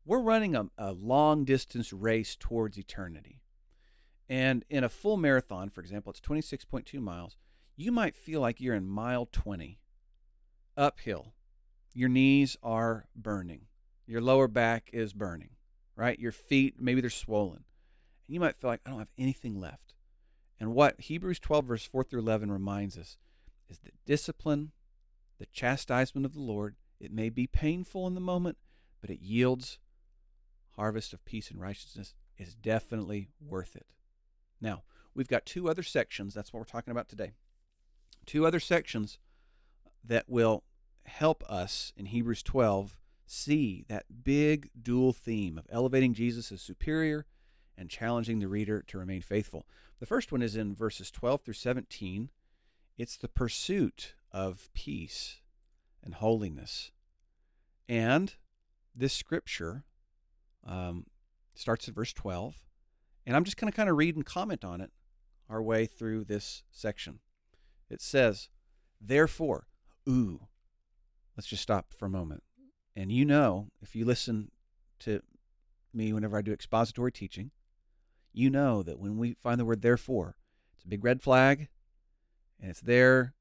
we're 0.04 0.20
running 0.20 0.54
a, 0.54 0.66
a 0.76 0.92
long 0.92 1.44
distance 1.44 1.92
race 1.92 2.36
towards 2.36 2.76
eternity. 2.78 3.40
And 4.28 4.64
in 4.68 4.84
a 4.84 4.88
full 4.88 5.16
marathon, 5.16 5.70
for 5.70 5.80
example, 5.80 6.10
it's 6.10 6.20
26.2 6.20 7.00
miles. 7.00 7.36
You 7.76 7.92
might 7.92 8.14
feel 8.14 8.40
like 8.40 8.60
you're 8.60 8.74
in 8.74 8.86
mile 8.86 9.28
20 9.30 9.78
uphill. 10.76 11.34
Your 11.92 12.08
knees 12.08 12.56
are 12.62 13.06
burning. 13.14 13.66
Your 14.06 14.20
lower 14.20 14.48
back 14.48 14.90
is 14.92 15.12
burning, 15.12 15.50
right? 15.96 16.18
Your 16.18 16.32
feet, 16.32 16.76
maybe 16.78 17.00
they're 17.00 17.10
swollen. 17.10 17.64
And 18.26 18.34
you 18.34 18.40
might 18.40 18.56
feel 18.56 18.70
like, 18.70 18.80
I 18.84 18.90
don't 18.90 18.98
have 18.98 19.08
anything 19.18 19.60
left. 19.60 19.94
And 20.58 20.74
what 20.74 21.00
Hebrews 21.00 21.40
12, 21.40 21.64
verse 21.64 21.84
4 21.84 22.04
through 22.04 22.20
11 22.20 22.50
reminds 22.50 22.96
us 22.96 23.16
is 23.68 23.78
that 23.80 23.94
discipline, 24.06 24.72
the 25.38 25.46
chastisement 25.46 26.24
of 26.24 26.34
the 26.34 26.40
Lord, 26.40 26.76
it 27.00 27.12
may 27.12 27.28
be 27.28 27.46
painful 27.46 28.06
in 28.06 28.14
the 28.14 28.20
moment, 28.20 28.56
but 29.00 29.10
it 29.10 29.20
yields 29.20 29.78
harvest 30.76 31.12
of 31.12 31.24
peace 31.24 31.50
and 31.50 31.60
righteousness 31.60 32.14
is 32.36 32.54
definitely 32.54 33.28
worth 33.40 33.76
it. 33.76 33.86
Now, 34.60 34.82
we've 35.14 35.28
got 35.28 35.46
two 35.46 35.68
other 35.68 35.82
sections. 35.82 36.34
That's 36.34 36.52
what 36.52 36.60
we're 36.60 36.64
talking 36.64 36.90
about 36.90 37.08
today. 37.08 37.32
Two 38.26 38.46
other 38.46 38.60
sections 38.60 39.18
that 40.02 40.28
will 40.28 40.64
help 41.04 41.44
us 41.48 41.92
in 41.96 42.06
Hebrews 42.06 42.42
12 42.42 42.98
see 43.26 43.84
that 43.88 44.24
big 44.24 44.70
dual 44.80 45.12
theme 45.12 45.58
of 45.58 45.66
elevating 45.70 46.14
Jesus 46.14 46.52
as 46.52 46.60
superior 46.60 47.26
and 47.76 47.90
challenging 47.90 48.38
the 48.38 48.48
reader 48.48 48.82
to 48.88 48.98
remain 48.98 49.22
faithful. 49.22 49.66
The 50.00 50.06
first 50.06 50.32
one 50.32 50.42
is 50.42 50.56
in 50.56 50.74
verses 50.74 51.10
12 51.10 51.40
through 51.42 51.54
17. 51.54 52.30
It's 52.96 53.16
the 53.16 53.28
pursuit 53.28 54.14
of 54.30 54.68
peace 54.74 55.40
and 56.02 56.14
holiness. 56.14 56.90
And 57.88 58.34
this 58.94 59.12
scripture 59.12 59.84
um, 60.66 61.06
starts 61.54 61.88
at 61.88 61.94
verse 61.94 62.12
12. 62.12 62.56
And 63.26 63.36
I'm 63.36 63.44
just 63.44 63.56
going 63.56 63.70
to 63.70 63.76
kind 63.76 63.88
of 63.88 63.96
read 63.96 64.16
and 64.16 64.24
comment 64.24 64.64
on 64.64 64.80
it 64.80 64.90
our 65.48 65.62
way 65.62 65.86
through 65.86 66.24
this 66.24 66.62
section. 66.70 67.20
It 67.90 68.00
says, 68.00 68.48
Therefore, 69.00 69.66
ooh, 70.08 70.48
let's 71.36 71.48
just 71.48 71.62
stop 71.62 71.92
for 71.92 72.06
a 72.06 72.10
moment. 72.10 72.42
And 72.96 73.10
you 73.10 73.24
know, 73.24 73.68
if 73.82 73.96
you 73.96 74.04
listen 74.04 74.50
to 75.00 75.20
me 75.92 76.12
whenever 76.12 76.38
I 76.38 76.42
do 76.42 76.52
expository 76.52 77.12
teaching, 77.12 77.50
you 78.32 78.50
know 78.50 78.82
that 78.82 78.98
when 78.98 79.16
we 79.16 79.34
find 79.34 79.60
the 79.60 79.64
word 79.64 79.82
therefore, 79.82 80.36
it's 80.74 80.84
a 80.84 80.88
big 80.88 81.04
red 81.04 81.22
flag, 81.22 81.68
and 82.60 82.70
it's 82.70 82.80
there. 82.80 83.34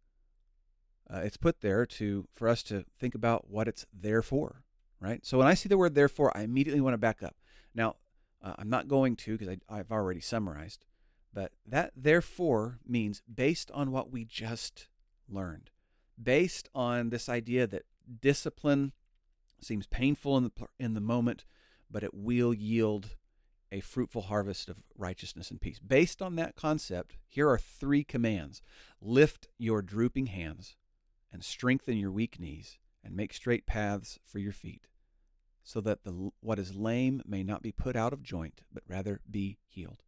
Uh, 1.12 1.22
it's 1.24 1.38
put 1.38 1.62
there 1.62 1.86
to 1.86 2.28
for 2.34 2.48
us 2.48 2.64
to 2.64 2.86
think 2.98 3.16
about 3.16 3.50
what 3.50 3.68
it's 3.68 3.86
there 3.94 4.22
for, 4.22 4.64
right? 5.00 5.26
So 5.26 5.38
when 5.38 5.48
I 5.48 5.54
see 5.54 5.70
the 5.70 5.78
word 5.78 5.96
therefore, 5.96 6.36
I 6.36 6.42
immediately 6.42 6.82
want 6.82 6.94
to 6.94 7.00
back 7.00 7.22
up. 7.22 7.36
Now, 7.76 7.96
uh, 8.42 8.54
I'm 8.58 8.70
not 8.70 8.88
going 8.88 9.16
to 9.18 9.38
because 9.38 9.58
I've 9.70 9.92
already 9.92 10.20
summarized, 10.20 10.86
but 11.34 11.52
that 11.66 11.92
therefore 11.96 12.80
means 12.88 13.22
based 13.34 13.72
on 13.72 13.92
what 13.92 14.12
we 14.12 14.26
just 14.26 14.88
learned, 15.28 15.70
based 16.22 16.70
on 16.74 17.10
this 17.10 17.30
idea 17.30 17.68
that 17.68 17.84
discipline 18.22 18.94
seems 19.64 19.88
painful 19.88 20.38
in 20.38 20.44
the 20.44 20.52
in 20.80 20.94
the 20.94 21.02
moment, 21.02 21.46
but 21.90 22.04
it 22.04 22.14
will 22.14 22.54
yield 22.54 23.16
a 23.72 23.80
fruitful 23.80 24.24
harvest 24.24 24.70
of 24.70 24.84
righteousness 24.96 25.50
and 25.50 25.60
peace. 25.60 25.80
Based 25.80 26.22
on 26.22 26.36
that 26.36 26.56
concept, 26.56 27.18
here 27.28 27.50
are 27.50 27.58
three 27.58 28.04
commands. 28.04 28.62
Lift 29.02 29.48
your 29.58 29.82
drooping 29.82 30.28
hands 30.28 30.76
and 31.32 31.44
strengthen 31.44 31.98
your 31.98 32.12
weak 32.12 32.40
knees 32.40 32.78
and 33.04 33.16
make 33.16 33.34
straight 33.34 33.66
paths 33.66 34.20
for 34.24 34.38
your 34.38 34.52
feet, 34.52 34.88
so 35.64 35.82
that 35.82 36.04
the 36.04 36.30
what 36.40 36.60
is 36.60 36.76
lame 36.76 37.22
may 37.26 37.44
not 37.44 37.64
be 37.64 37.72
put 37.72 37.96
out 37.96 38.14
of 38.14 38.22
joint, 38.22 38.62
but 38.72 38.84
rather 38.88 39.22
be 39.30 39.58
healed. 39.68 40.04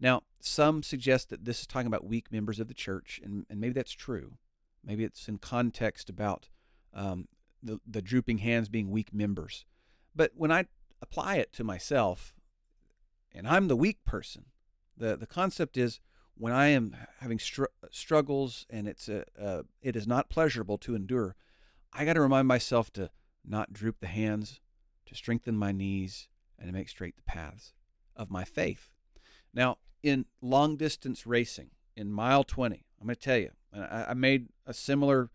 Now, 0.00 0.22
some 0.40 0.82
suggest 0.82 1.28
that 1.28 1.44
this 1.44 1.60
is 1.60 1.66
talking 1.66 1.86
about 1.86 2.06
weak 2.06 2.32
members 2.32 2.58
of 2.58 2.68
the 2.68 2.74
church, 2.74 3.20
and, 3.22 3.44
and 3.50 3.60
maybe 3.60 3.74
that's 3.74 3.92
true. 3.92 4.38
Maybe 4.82 5.04
it's 5.04 5.28
in 5.28 5.38
context 5.38 6.08
about 6.08 6.48
um, 6.94 7.28
the, 7.62 7.80
the 7.86 8.02
drooping 8.02 8.38
hands 8.38 8.68
being 8.68 8.90
weak 8.90 9.12
members. 9.12 9.64
But 10.14 10.32
when 10.34 10.50
I 10.50 10.66
apply 11.02 11.36
it 11.36 11.52
to 11.54 11.64
myself, 11.64 12.34
and 13.32 13.46
I'm 13.46 13.68
the 13.68 13.76
weak 13.76 14.04
person, 14.04 14.46
the, 14.96 15.16
the 15.16 15.26
concept 15.26 15.76
is 15.76 16.00
when 16.36 16.52
I 16.52 16.68
am 16.68 16.96
having 17.20 17.38
str- 17.38 17.64
struggles 17.90 18.66
and 18.70 18.88
it's 18.88 19.08
a, 19.08 19.64
it 19.82 19.96
is 19.96 20.06
not 20.06 20.30
pleasurable 20.30 20.78
to 20.78 20.94
endure, 20.94 21.36
I 21.92 22.04
got 22.04 22.14
to 22.14 22.20
remind 22.20 22.48
myself 22.48 22.92
to 22.94 23.10
not 23.44 23.72
droop 23.72 24.00
the 24.00 24.06
hands, 24.06 24.60
to 25.06 25.14
strengthen 25.14 25.56
my 25.56 25.72
knees, 25.72 26.28
and 26.58 26.68
to 26.68 26.72
make 26.72 26.88
straight 26.88 27.16
the 27.16 27.22
paths 27.22 27.72
of 28.14 28.30
my 28.30 28.44
faith. 28.44 28.90
Now, 29.52 29.78
in 30.02 30.26
long 30.40 30.76
distance 30.76 31.26
racing, 31.26 31.70
in 31.96 32.10
mile 32.12 32.44
20, 32.44 32.84
I'm 33.00 33.06
going 33.06 33.16
to 33.16 33.20
tell 33.20 33.36
you, 33.38 33.50
I, 33.74 34.06
I 34.10 34.14
made 34.14 34.48
a 34.66 34.72
similar 34.74 35.30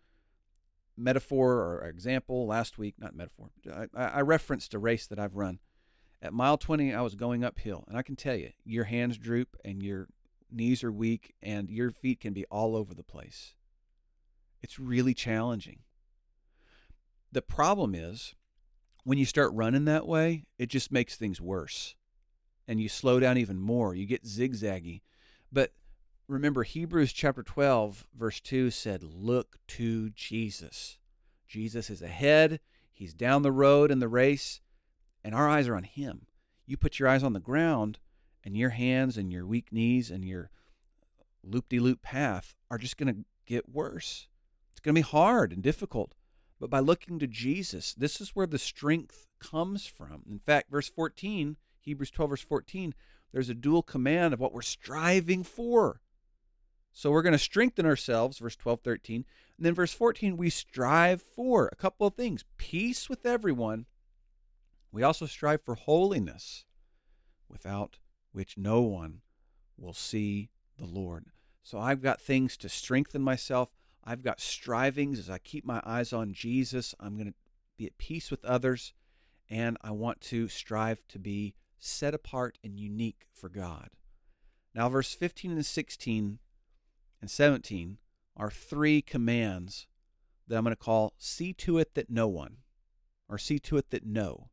metaphor 0.98 1.54
or 1.54 1.88
example 1.88 2.48
last 2.48 2.78
week, 2.78 2.96
not 2.98 3.16
metaphor. 3.16 3.50
I, 3.72 3.88
I 4.02 4.22
referenced 4.22 4.74
a 4.74 4.80
race 4.80 5.08
that 5.08 5.20
I've 5.20 5.36
run. 5.36 5.60
At 6.22 6.34
mile 6.34 6.58
20, 6.58 6.94
I 6.94 7.02
was 7.02 7.16
going 7.16 7.44
uphill, 7.44 7.84
and 7.88 7.98
I 7.98 8.02
can 8.02 8.16
tell 8.16 8.36
you, 8.36 8.52
your 8.64 8.86
hands 8.86 9.18
droop 9.18 9.58
and 9.64 9.84
your 9.84 10.08
knees 10.52 10.84
are 10.84 10.92
weak 10.92 11.36
and 11.42 11.70
your 11.70 11.92
feet 11.92 12.20
can 12.20 12.34
be 12.34 12.46
all 12.46 12.76
over 12.76 12.94
the 12.94 13.04
place. 13.04 13.54
It's 14.62 14.80
really 14.80 15.14
challenging. 15.14 15.80
The 17.32 17.42
problem 17.42 17.94
is 17.94 18.34
when 19.04 19.18
you 19.18 19.26
start 19.26 19.54
running 19.54 19.86
that 19.86 20.08
way, 20.08 20.46
it 20.58 20.68
just 20.68 20.92
makes 20.92 21.16
things 21.16 21.40
worse. 21.40 21.96
And 22.68 22.82
you 22.82 22.90
slow 22.90 23.20
down 23.20 23.38
even 23.38 23.60
more. 23.60 23.94
You 23.94 24.08
get 24.08 24.24
zigzaggy. 24.24 25.02
But 25.52 25.74
remember, 26.28 26.64
Hebrews 26.64 27.14
chapter 27.14 27.44
12, 27.44 28.08
verse 28.16 28.40
2 28.40 28.72
said, 28.72 29.04
Look 29.04 29.58
to 29.68 30.10
Jesus. 30.10 30.98
Jesus 31.48 31.90
is 31.90 32.02
ahead, 32.02 32.60
he's 32.92 33.14
down 33.14 33.44
the 33.44 33.52
road 33.52 33.92
in 33.92 34.00
the 34.00 34.08
race, 34.08 34.62
and 35.24 35.36
our 35.36 35.48
eyes 35.48 35.68
are 35.68 35.76
on 35.76 35.84
him. 35.84 36.26
You 36.66 36.78
put 36.78 37.00
your 37.00 37.08
eyes 37.08 37.24
on 37.24 37.34
the 37.34 37.40
ground, 37.40 38.00
and 38.44 38.56
your 38.56 38.72
hands 38.72 39.18
and 39.18 39.32
your 39.32 39.46
weak 39.46 39.72
knees 39.72 40.12
and 40.12 40.24
your 40.24 40.52
loop 41.44 41.70
de 41.70 41.80
loop 41.80 42.02
path 42.02 42.54
are 42.70 42.78
just 42.78 42.98
going 42.98 43.14
to 43.14 43.26
get 43.46 43.70
worse. 43.70 44.28
It's 44.72 44.80
going 44.80 44.96
to 44.96 45.00
be 45.00 45.04
hard 45.04 45.52
and 45.52 45.64
difficult. 45.64 46.14
But 46.60 46.70
by 46.70 46.80
looking 46.80 47.20
to 47.20 47.28
Jesus, 47.28 47.94
this 47.94 48.22
is 48.22 48.30
where 48.30 48.48
the 48.48 48.60
strength 48.60 49.28
comes 49.40 49.86
from. 49.86 50.24
In 50.30 50.40
fact, 50.40 50.72
verse 50.72 50.90
14, 50.90 51.58
Hebrews 51.82 52.12
12, 52.12 52.30
verse 52.30 52.42
14, 52.42 52.94
there's 53.32 53.50
a 53.50 53.54
dual 53.54 53.84
command 53.84 54.34
of 54.34 54.40
what 54.40 54.54
we're 54.54 54.62
striving 54.62 55.44
for. 55.44 56.02
So 56.98 57.12
we're 57.12 57.24
going 57.24 57.34
to 57.34 57.38
strengthen 57.38 57.86
ourselves, 57.86 58.38
verse 58.38 58.56
12, 58.56 58.80
13. 58.80 59.26
And 59.58 59.66
then 59.66 59.74
verse 59.74 59.92
14, 59.94 60.38
we 60.38 60.50
strive 60.50 61.22
for 61.22 61.68
a 61.68 61.76
couple 61.76 62.08
of 62.08 62.14
things 62.14 62.46
peace 62.56 63.10
with 63.10 63.26
everyone. 63.26 63.86
We 64.94 65.04
also 65.04 65.26
strive 65.26 65.62
for 65.62 65.76
holiness, 65.76 66.64
without 67.50 67.98
which 68.32 68.58
no 68.58 68.82
one 68.82 69.20
will 69.78 69.92
see 69.92 70.48
the 70.78 70.86
Lord. 70.86 71.26
So 71.64 71.80
I've 71.80 72.02
got 72.02 72.22
things 72.22 72.56
to 72.58 72.70
strengthen 72.70 73.22
myself. 73.22 73.74
I've 74.02 74.24
got 74.24 74.40
strivings 74.40 75.20
as 75.20 75.30
I 75.30 75.38
keep 75.40 75.66
my 75.66 75.82
eyes 75.86 76.14
on 76.14 76.32
Jesus. 76.32 76.96
I'm 76.98 77.16
going 77.16 77.28
to 77.28 77.36
be 77.78 77.88
at 77.88 77.98
peace 77.98 78.32
with 78.32 78.46
others, 78.46 78.94
and 79.50 79.78
I 79.82 79.92
want 79.92 80.22
to 80.22 80.48
strive 80.48 81.06
to 81.10 81.20
be 81.20 81.56
set 81.78 82.14
apart 82.14 82.58
and 82.64 82.80
unique 82.80 83.28
for 83.34 83.50
God. 83.50 83.90
Now, 84.74 84.88
verse 84.88 85.14
15 85.14 85.52
and 85.52 85.66
16 85.66 86.40
and 87.26 87.32
17 87.32 87.98
are 88.38 88.52
three 88.52 89.02
commands 89.02 89.88
that 90.48 90.56
I'm 90.56 90.64
going 90.64 90.76
to 90.76 90.80
call 90.80 91.16
see 91.18 91.54
to 91.54 91.80
it 91.80 91.96
that 91.96 92.08
no 92.08 92.28
one, 92.28 92.58
or 93.28 93.40
see 93.40 93.58
to 93.58 93.78
it 93.78 93.90
that 93.90 94.06
no, 94.06 94.52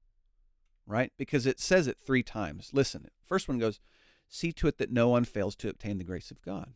right? 0.87 1.13
Because 1.19 1.45
it 1.45 1.61
says 1.61 1.87
it 1.87 1.99
three 1.99 2.23
times. 2.23 2.71
Listen, 2.73 3.09
first 3.23 3.47
one 3.47 3.59
goes, 3.59 3.79
see 4.27 4.53
to 4.53 4.69
it 4.69 4.79
that 4.79 4.91
no 4.91 5.11
one 5.11 5.25
fails 5.25 5.55
to 5.57 5.69
obtain 5.69 5.99
the 5.99 6.05
grace 6.05 6.31
of 6.31 6.41
God. 6.41 6.73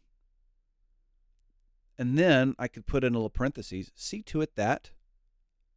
And 1.96 2.18
then 2.18 2.54
I 2.58 2.68
could 2.68 2.84
put 2.84 3.02
in 3.02 3.14
a 3.14 3.16
little 3.16 3.30
parentheses, 3.30 3.90
see 3.94 4.20
to 4.24 4.42
it 4.42 4.54
that 4.56 4.90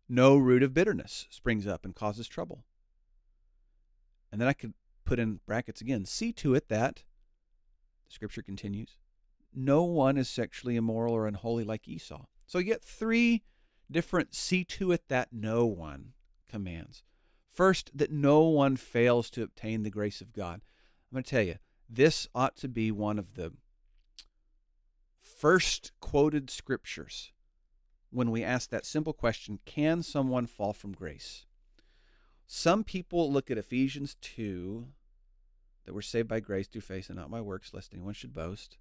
no 0.10 0.36
root 0.36 0.64
of 0.64 0.74
bitterness 0.74 1.28
springs 1.30 1.66
up 1.66 1.86
and 1.86 1.96
causes 1.96 2.28
trouble. 2.28 2.66
And 4.34 4.42
then 4.42 4.50
I 4.50 4.54
could 4.54 4.74
put 5.06 5.18
in 5.18 5.40
brackets 5.48 5.80
again, 5.80 6.04
see 6.04 6.34
to 6.34 6.56
it 6.56 6.68
that, 6.68 7.04
the 8.06 8.12
scripture 8.12 8.42
continues, 8.42 8.98
no 9.54 9.84
one 9.84 10.18
is 10.18 10.30
sexually 10.30 10.76
immoral 10.76 11.14
or 11.14 11.28
unholy 11.28 11.64
like 11.64 11.88
Esau. 11.88 12.26
So 12.46 12.58
you 12.58 12.66
get 12.66 12.84
three 12.84 13.44
different 13.92 14.34
see 14.36 14.64
to 14.64 14.92
it 14.92 15.04
that 15.08 15.30
no 15.32 15.66
one 15.66 16.14
commands. 16.50 17.04
First, 17.52 17.92
that 17.98 18.12
no 18.12 18.42
one 18.42 18.78
fails 18.78 19.30
to 19.32 19.44
obtain 19.44 19.84
the 19.84 19.90
grace 19.90 20.22
of 20.22 20.34
God. 20.34 20.62
I'm 21.12 21.16
going 21.16 21.24
to 21.24 21.30
tell 21.30 21.44
you, 21.44 21.56
this 21.90 22.28
ought 22.36 22.56
to 22.58 22.68
be 22.68 22.92
one 22.92 23.18
of 23.18 23.36
the 23.36 23.54
first 25.20 25.92
quoted 26.00 26.50
scriptures 26.50 27.32
when 28.12 28.32
we 28.32 28.44
ask 28.44 28.70
that 28.70 28.86
simple 28.86 29.14
question 29.14 29.60
can 29.66 30.04
someone 30.04 30.48
fall 30.48 30.74
from 30.74 30.94
grace? 30.94 31.46
Some 32.48 32.84
people 32.84 33.32
look 33.32 33.52
at 33.52 33.58
Ephesians 33.58 34.16
2 34.22 34.88
that 35.86 35.94
we're 35.94 36.02
saved 36.02 36.28
by 36.28 36.40
grace 36.40 36.68
through 36.68 36.82
faith 36.82 37.10
and 37.10 37.18
not 37.18 37.32
by 37.32 37.42
works, 37.42 37.74
lest 37.74 37.94
anyone 37.94 38.14
should 38.14 38.34
boast. 38.34 38.78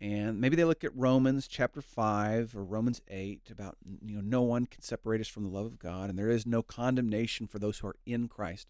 And 0.00 0.40
maybe 0.40 0.56
they 0.56 0.64
look 0.64 0.84
at 0.84 0.94
Romans 0.94 1.48
chapter 1.48 1.80
5 1.80 2.56
or 2.56 2.64
Romans 2.64 3.00
8 3.08 3.48
about 3.50 3.76
you 4.04 4.16
know 4.16 4.22
no 4.22 4.42
one 4.42 4.66
can 4.66 4.82
separate 4.82 5.20
us 5.20 5.28
from 5.28 5.44
the 5.44 5.50
love 5.50 5.66
of 5.66 5.78
God 5.78 6.10
and 6.10 6.18
there 6.18 6.30
is 6.30 6.46
no 6.46 6.62
condemnation 6.62 7.46
for 7.46 7.58
those 7.58 7.78
who 7.78 7.88
are 7.88 7.96
in 8.04 8.28
Christ. 8.28 8.68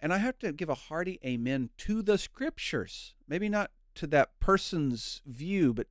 And 0.00 0.12
I 0.12 0.18
have 0.18 0.38
to 0.40 0.52
give 0.52 0.68
a 0.68 0.74
hearty 0.74 1.20
amen 1.24 1.70
to 1.78 2.02
the 2.02 2.18
scriptures. 2.18 3.14
Maybe 3.28 3.48
not 3.48 3.70
to 3.96 4.06
that 4.08 4.38
person's 4.40 5.22
view, 5.26 5.74
but 5.74 5.86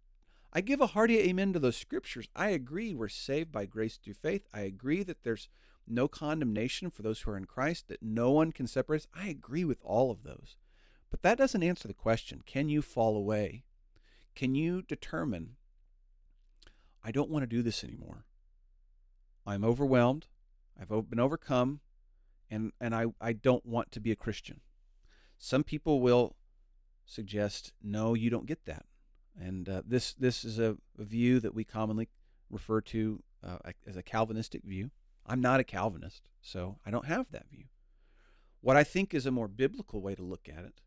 I 0.51 0.61
give 0.61 0.81
a 0.81 0.87
hearty 0.87 1.19
amen 1.19 1.53
to 1.53 1.59
those 1.59 1.77
scriptures. 1.77 2.27
I 2.35 2.49
agree 2.49 2.93
we're 2.93 3.07
saved 3.07 3.51
by 3.51 3.65
grace 3.65 3.97
through 3.97 4.15
faith. 4.15 4.47
I 4.53 4.61
agree 4.61 5.03
that 5.03 5.23
there's 5.23 5.47
no 5.87 6.07
condemnation 6.07 6.89
for 6.89 7.01
those 7.01 7.21
who 7.21 7.31
are 7.31 7.37
in 7.37 7.45
Christ, 7.45 7.87
that 7.87 8.01
no 8.01 8.31
one 8.31 8.51
can 8.51 8.67
separate 8.67 9.01
us. 9.01 9.07
I 9.13 9.27
agree 9.27 9.63
with 9.63 9.79
all 9.83 10.11
of 10.11 10.23
those. 10.23 10.57
But 11.11 11.21
that 11.23 11.37
doesn't 11.37 11.63
answer 11.63 11.87
the 11.87 11.93
question 11.93 12.41
can 12.45 12.69
you 12.69 12.81
fall 12.81 13.15
away? 13.15 13.63
Can 14.35 14.55
you 14.55 14.81
determine, 14.81 15.55
I 17.03 17.11
don't 17.11 17.29
want 17.29 17.43
to 17.43 17.47
do 17.47 17.61
this 17.61 17.83
anymore? 17.83 18.25
I'm 19.45 19.63
overwhelmed. 19.63 20.27
I've 20.79 21.09
been 21.09 21.19
overcome 21.19 21.81
and 22.49 22.71
and 22.79 22.95
I, 22.95 23.05
I 23.21 23.33
don't 23.33 23.65
want 23.65 23.91
to 23.91 23.99
be 23.99 24.11
a 24.11 24.15
Christian. 24.15 24.61
Some 25.37 25.63
people 25.63 26.01
will 26.01 26.35
suggest, 27.05 27.73
no, 27.81 28.13
you 28.13 28.29
don't 28.29 28.45
get 28.45 28.65
that, 28.65 28.85
and 29.39 29.67
uh, 29.69 29.81
this 29.85 30.13
this 30.13 30.43
is 30.43 30.59
a, 30.59 30.77
a, 30.97 31.03
view 31.03 31.39
that 31.39 31.53
we 31.53 31.63
commonly 31.63 32.09
refer 32.49 32.81
to 32.81 33.23
uh, 33.45 33.57
as 33.87 33.95
a 33.95 34.03
Calvinistic 34.03 34.63
view. 34.63 34.91
I'm 35.25 35.41
not 35.41 35.59
a 35.59 35.63
Calvinist, 35.63 36.29
so 36.41 36.77
I 36.85 36.91
don't 36.91 37.05
have 37.05 37.27
that 37.31 37.49
view. 37.49 37.65
What 38.61 38.75
I 38.75 38.83
think 38.83 39.13
is 39.13 39.25
a 39.25 39.31
more 39.31 39.47
biblical 39.47 40.01
way 40.01 40.15
to 40.15 40.23
look 40.23 40.49
at 40.49 40.65
it, 40.65 40.81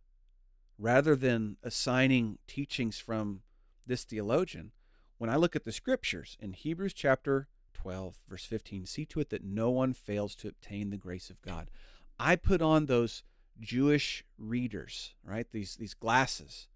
rather 0.79 1.15
than 1.17 1.57
assigning 1.63 2.39
teachings 2.47 2.99
from 2.99 3.43
this 3.87 4.05
theologian, 4.05 4.73
when 5.19 5.31
I 5.31 5.37
look 5.37 5.55
at 5.55 5.65
the 5.65 5.73
scriptures 5.73 6.37
in 6.41 6.53
Hebrews 6.53 6.95
chapter 6.95 7.49
12, 7.75 8.21
verse 8.29 8.45
15 8.45 8.87
see 8.87 9.05
to 9.07 9.21
it 9.21 9.31
that 9.31 9.45
no 9.45 9.71
one 9.71 9.93
fails 9.93 10.35
to 10.37 10.49
obtain 10.49 10.91
the 10.91 10.97
grace 10.97 11.31
of 11.31 11.43
God. 11.43 11.71
I 12.19 12.37
put 12.37 12.63
on 12.63 12.87
those 12.87 13.23
Jewish 13.61 14.25
readers, 14.39 15.15
right? 15.25 15.47
These, 15.51 15.77
these 15.77 15.95
glasses 15.95 16.69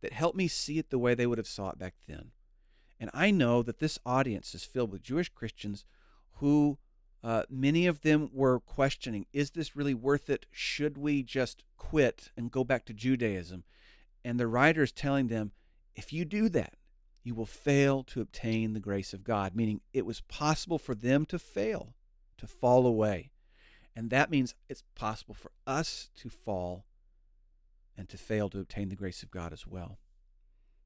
that 0.00 0.12
help 0.12 0.34
me 0.34 0.48
see 0.48 0.78
it 0.78 0.90
the 0.90 0.98
way 0.98 1.14
they 1.14 1.26
would 1.26 1.38
have 1.38 1.46
saw 1.46 1.70
it 1.70 1.78
back 1.78 1.94
then. 2.08 2.32
And 2.98 3.10
I 3.14 3.30
know 3.30 3.62
that 3.62 3.78
this 3.78 3.98
audience 4.04 4.54
is 4.54 4.64
filled 4.64 4.92
with 4.92 5.02
Jewish 5.02 5.28
Christians 5.30 5.84
who 6.34 6.78
uh, 7.22 7.42
many 7.50 7.86
of 7.86 8.00
them 8.00 8.30
were 8.32 8.60
questioning 8.60 9.26
is 9.32 9.50
this 9.50 9.76
really 9.76 9.94
worth 9.94 10.30
it? 10.30 10.46
Should 10.50 10.96
we 10.96 11.22
just 11.22 11.64
quit 11.76 12.30
and 12.36 12.50
go 12.50 12.64
back 12.64 12.84
to 12.86 12.94
Judaism? 12.94 13.64
And 14.24 14.38
the 14.38 14.46
writer 14.46 14.82
is 14.82 14.92
telling 14.92 15.28
them 15.28 15.52
if 15.94 16.12
you 16.12 16.24
do 16.24 16.48
that, 16.50 16.74
you 17.22 17.34
will 17.34 17.46
fail 17.46 18.02
to 18.04 18.20
obtain 18.20 18.72
the 18.72 18.80
grace 18.80 19.12
of 19.12 19.24
God, 19.24 19.54
meaning 19.54 19.82
it 19.92 20.06
was 20.06 20.22
possible 20.22 20.78
for 20.78 20.94
them 20.94 21.26
to 21.26 21.38
fail, 21.38 21.94
to 22.38 22.46
fall 22.46 22.86
away. 22.86 23.32
And 23.94 24.08
that 24.10 24.30
means 24.30 24.54
it's 24.68 24.84
possible 24.94 25.34
for 25.34 25.50
us 25.66 26.10
to 26.16 26.30
fall 26.30 26.86
and 27.96 28.08
to 28.08 28.16
fail 28.16 28.48
to 28.48 28.60
obtain 28.60 28.88
the 28.88 28.96
grace 28.96 29.22
of 29.22 29.30
God 29.30 29.52
as 29.52 29.66
well. 29.66 29.98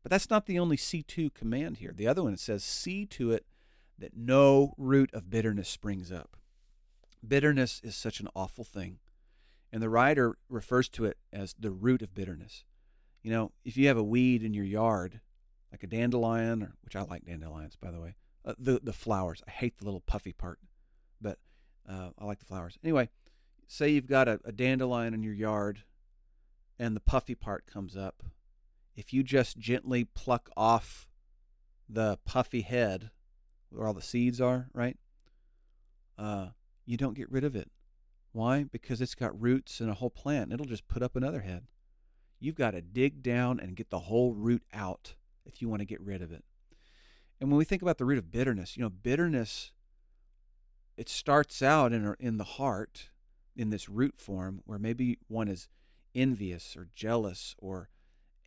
But 0.02 0.10
that's 0.10 0.30
not 0.30 0.46
the 0.46 0.58
only 0.58 0.76
C2 0.76 1.32
command 1.32 1.76
here. 1.76 1.92
The 1.94 2.08
other 2.08 2.24
one 2.24 2.36
says, 2.36 2.64
See 2.64 3.06
to 3.06 3.30
it 3.30 3.46
that 3.98 4.16
no 4.16 4.74
root 4.76 5.10
of 5.12 5.30
bitterness 5.30 5.68
springs 5.68 6.10
up. 6.10 6.36
Bitterness 7.26 7.80
is 7.82 7.94
such 7.94 8.20
an 8.20 8.28
awful 8.34 8.64
thing. 8.64 8.98
And 9.72 9.82
the 9.82 9.88
writer 9.88 10.36
refers 10.48 10.88
to 10.90 11.04
it 11.04 11.18
as 11.32 11.54
the 11.58 11.70
root 11.70 12.02
of 12.02 12.14
bitterness. 12.14 12.64
You 13.22 13.30
know, 13.30 13.52
if 13.64 13.76
you 13.76 13.88
have 13.88 13.96
a 13.96 14.02
weed 14.02 14.42
in 14.42 14.54
your 14.54 14.64
yard 14.64 15.20
like 15.74 15.82
a 15.82 15.88
dandelion, 15.88 16.62
or, 16.62 16.76
which 16.84 16.94
I 16.94 17.02
like 17.02 17.24
dandelions, 17.24 17.74
by 17.74 17.90
the 17.90 18.00
way. 18.00 18.14
Uh, 18.44 18.54
the 18.56 18.78
the 18.80 18.92
flowers. 18.92 19.42
I 19.48 19.50
hate 19.50 19.78
the 19.78 19.84
little 19.84 20.02
puffy 20.02 20.32
part, 20.32 20.60
but 21.20 21.40
uh, 21.88 22.10
I 22.16 22.24
like 22.26 22.38
the 22.38 22.44
flowers. 22.44 22.78
Anyway, 22.84 23.08
say 23.66 23.88
you've 23.88 24.06
got 24.06 24.28
a, 24.28 24.38
a 24.44 24.52
dandelion 24.52 25.14
in 25.14 25.24
your 25.24 25.34
yard, 25.34 25.82
and 26.78 26.94
the 26.94 27.00
puffy 27.00 27.34
part 27.34 27.66
comes 27.66 27.96
up. 27.96 28.22
If 28.94 29.12
you 29.12 29.24
just 29.24 29.58
gently 29.58 30.04
pluck 30.04 30.48
off 30.56 31.08
the 31.88 32.18
puffy 32.24 32.60
head, 32.60 33.10
where 33.74 33.86
all 33.86 33.94
the 33.94 34.02
seeds 34.02 34.40
are, 34.40 34.68
right? 34.72 34.96
Uh, 36.18 36.48
you 36.86 36.96
don't 36.96 37.16
get 37.16 37.30
rid 37.30 37.44
of 37.44 37.56
it. 37.56 37.70
Why? 38.32 38.64
Because 38.64 39.00
it's 39.00 39.14
got 39.14 39.40
roots 39.40 39.80
and 39.80 39.90
a 39.90 39.94
whole 39.94 40.10
plant. 40.10 40.52
It'll 40.52 40.66
just 40.66 40.88
put 40.88 41.02
up 41.02 41.16
another 41.16 41.40
head. 41.40 41.66
You've 42.40 42.56
got 42.56 42.72
to 42.72 42.82
dig 42.82 43.22
down 43.22 43.60
and 43.60 43.76
get 43.76 43.90
the 43.90 44.00
whole 44.00 44.34
root 44.34 44.62
out 44.72 45.14
if 45.46 45.62
you 45.62 45.68
want 45.68 45.80
to 45.80 45.86
get 45.86 46.00
rid 46.00 46.20
of 46.20 46.32
it. 46.32 46.44
And 47.40 47.50
when 47.50 47.58
we 47.58 47.64
think 47.64 47.82
about 47.82 47.98
the 47.98 48.04
root 48.04 48.18
of 48.18 48.30
bitterness, 48.30 48.76
you 48.76 48.82
know, 48.82 48.90
bitterness 48.90 49.72
it 50.96 51.08
starts 51.08 51.62
out 51.62 51.92
in 51.92 52.14
in 52.20 52.38
the 52.38 52.44
heart 52.44 53.10
in 53.56 53.70
this 53.70 53.88
root 53.88 54.14
form 54.18 54.62
where 54.64 54.78
maybe 54.78 55.18
one 55.28 55.48
is 55.48 55.68
envious 56.14 56.76
or 56.76 56.88
jealous 56.94 57.54
or 57.58 57.88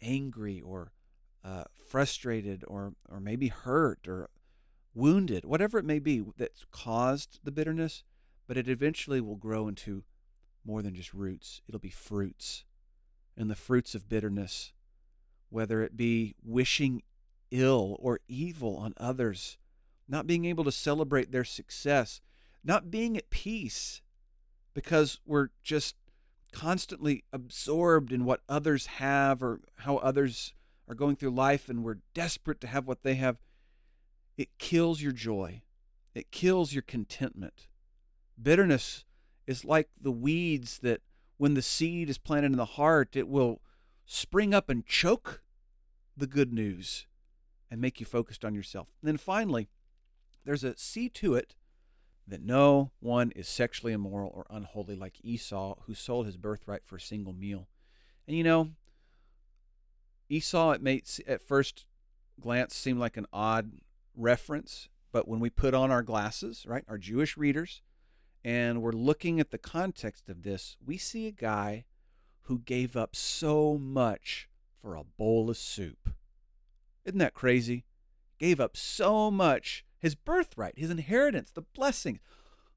angry 0.02 0.62
or 0.62 0.92
uh, 1.44 1.64
frustrated 1.90 2.64
or 2.68 2.94
or 3.10 3.20
maybe 3.20 3.50
hurt 3.50 4.08
or 4.08 4.30
wounded, 4.98 5.46
whatever 5.46 5.78
it 5.78 5.86
may 5.86 6.00
be 6.00 6.24
that's 6.38 6.66
caused 6.72 7.40
the 7.44 7.52
bitterness, 7.52 8.04
but 8.48 8.58
it 8.58 8.68
eventually 8.68 9.22
will 9.22 9.36
grow 9.36 9.68
into 9.68 10.04
more 10.66 10.82
than 10.82 10.96
just 10.96 11.14
roots. 11.14 11.62
It'll 11.68 11.80
be 11.80 11.90
fruits. 11.90 12.66
And 13.38 13.50
the 13.50 13.56
fruits 13.56 13.94
of 13.94 14.10
bitterness 14.10 14.74
whether 15.50 15.82
it 15.82 15.96
be 15.96 16.36
wishing 16.44 17.02
ill 17.52 17.98
or 18.00 18.20
evil 18.28 18.78
on 18.78 18.94
others, 18.98 19.58
not 20.08 20.28
being 20.28 20.46
able 20.46 20.64
to 20.64 20.72
celebrate 20.72 21.32
their 21.32 21.44
success, 21.44 22.22
not 22.64 22.92
being 22.92 23.18
at 23.18 23.30
peace 23.30 24.02
because 24.74 25.20
we're 25.26 25.50
just 25.64 25.96
constantly 26.52 27.24
absorbed 27.32 28.12
in 28.12 28.26
what 28.26 28.42
others 28.48 28.86
have 28.86 29.42
or 29.42 29.60
how 29.80 29.98
others 29.98 30.54
are 30.88 30.96
going 30.96 31.16
through 31.16 31.32
life 31.32 31.70
and 31.70 31.84
we're 31.84 31.98
desperate 32.14 32.62
to 32.62 32.68
have 32.68 32.88
what 32.88 33.04
they 33.04 33.16
have. 33.16 33.38
It 34.38 34.58
kills 34.60 35.02
your 35.02 35.12
joy, 35.12 35.62
it 36.14 36.32
kills 36.32 36.74
your 36.74 36.84
contentment. 36.84 37.68
Bitterness 38.42 39.04
is 39.48 39.66
like 39.66 39.90
the 40.00 40.12
weeds 40.12 40.80
that 40.80 41.02
when 41.38 41.54
the 41.54 41.62
seed 41.62 42.10
is 42.10 42.18
planted 42.18 42.52
in 42.52 42.58
the 42.58 42.66
heart, 42.66 43.16
it 43.16 43.28
will 43.28 43.62
spring 44.06 44.54
up 44.54 44.70
and 44.70 44.86
choke 44.86 45.42
the 46.16 46.28
good 46.28 46.54
news 46.54 47.08
and 47.70 47.82
make 47.82 48.00
you 48.00 48.06
focused 48.06 48.46
on 48.46 48.56
yourself. 48.56 48.90
And 49.02 49.08
then 49.08 49.18
finally, 49.18 49.70
there's 50.46 50.64
a 50.64 50.78
see 50.78 51.10
to 51.10 51.36
it 51.36 51.56
that 52.28 52.44
no 52.44 52.92
one 53.00 53.32
is 53.32 53.48
sexually 53.48 53.94
immoral 53.94 54.32
or 54.34 54.46
unholy 54.50 54.96
like 54.96 55.20
Esau, 55.24 55.76
who 55.86 55.94
sold 55.94 56.26
his 56.26 56.38
birthright 56.38 56.82
for 56.86 56.98
a 56.98 57.02
single 57.02 57.34
meal. 57.34 57.68
And 58.28 58.36
you 58.36 58.44
know, 58.44 58.72
Esau, 60.30 60.72
it 60.72 60.82
may 60.82 61.02
at 61.28 61.42
first 61.42 61.86
glance 62.40 62.76
seem 62.76 63.00
like 63.00 63.18
an 63.18 63.28
odd 63.32 63.72
reference, 64.18 64.90
but 65.12 65.28
when 65.28 65.40
we 65.40 65.50
put 65.50 65.74
on 65.74 65.92
our 65.92 66.04
glasses, 66.04 66.66
right, 66.68 66.84
our 66.88 66.98
Jewish 66.98 67.38
readers, 67.38 67.82
and 68.44 68.82
we're 68.82 68.92
looking 68.92 69.40
at 69.40 69.52
the 69.52 69.58
context 69.58 70.30
of 70.30 70.44
this, 70.44 70.78
we 70.86 70.98
see 70.98 71.28
a 71.28 71.32
guy 71.32 71.86
who 72.44 72.60
gave 72.60 72.96
up 72.96 73.16
so 73.16 73.78
much 73.78 74.50
for 74.82 74.96
a 74.96 75.04
bowl 75.04 75.50
of 75.50 75.58
soup. 75.58 76.14
Isn't 77.06 77.20
that 77.20 77.34
crazy? 77.34 77.86
Gave 78.40 78.60
up 78.60 78.78
so 78.78 79.30
much 79.32 79.84
his 80.00 80.16
birthright, 80.16 80.78
his 80.78 80.90
inheritance, 80.90 81.52
the 81.52 81.62
blessing, 81.62 82.20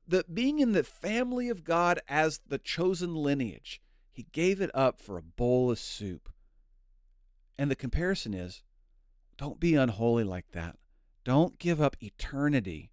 the 0.06 0.24
being 0.32 0.58
in 0.58 0.72
the 0.72 0.82
family 0.82 1.48
of 1.48 1.64
God 1.64 2.00
as 2.08 2.40
the 2.46 2.58
chosen 2.58 3.14
lineage. 3.14 3.80
He 4.10 4.26
gave 4.32 4.60
it 4.60 4.70
up 4.74 5.00
for 5.00 5.16
a 5.16 5.22
bowl 5.22 5.70
of 5.70 5.78
soup. 5.78 6.28
And 7.58 7.70
the 7.70 7.76
comparison 7.76 8.34
is 8.34 8.62
don't 9.36 9.60
be 9.60 9.74
unholy 9.74 10.24
like 10.24 10.50
that. 10.52 10.76
Don't 11.24 11.58
give 11.58 11.80
up 11.80 11.96
eternity 12.00 12.90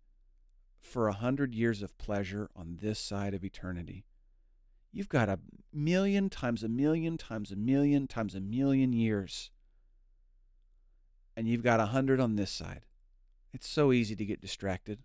for 0.82 1.08
a 1.08 1.14
hundred 1.14 1.54
years 1.54 1.82
of 1.82 1.98
pleasure 1.98 2.50
on 2.56 2.78
this 2.82 3.00
side 3.00 3.34
of 3.34 3.44
eternity 3.44 4.06
you've 4.98 5.10
got 5.10 5.30
a 5.30 5.40
million 5.72 6.30
times 6.30 6.64
a 6.64 6.68
million 6.68 7.18
times 7.18 7.52
a 7.52 7.56
million 7.56 8.08
times 8.08 8.34
a 8.34 8.42
million 8.42 8.94
years. 8.94 9.52
And 11.36 11.48
you've 11.48 11.64
got 11.64 11.80
a 11.80 11.88
hundred 11.88 12.20
on 12.20 12.36
this 12.36 12.50
side. 12.50 12.88
It's 13.54 13.68
so 13.68 13.92
easy 13.92 14.16
to 14.16 14.26
get 14.26 14.42
distracted. 14.42 15.00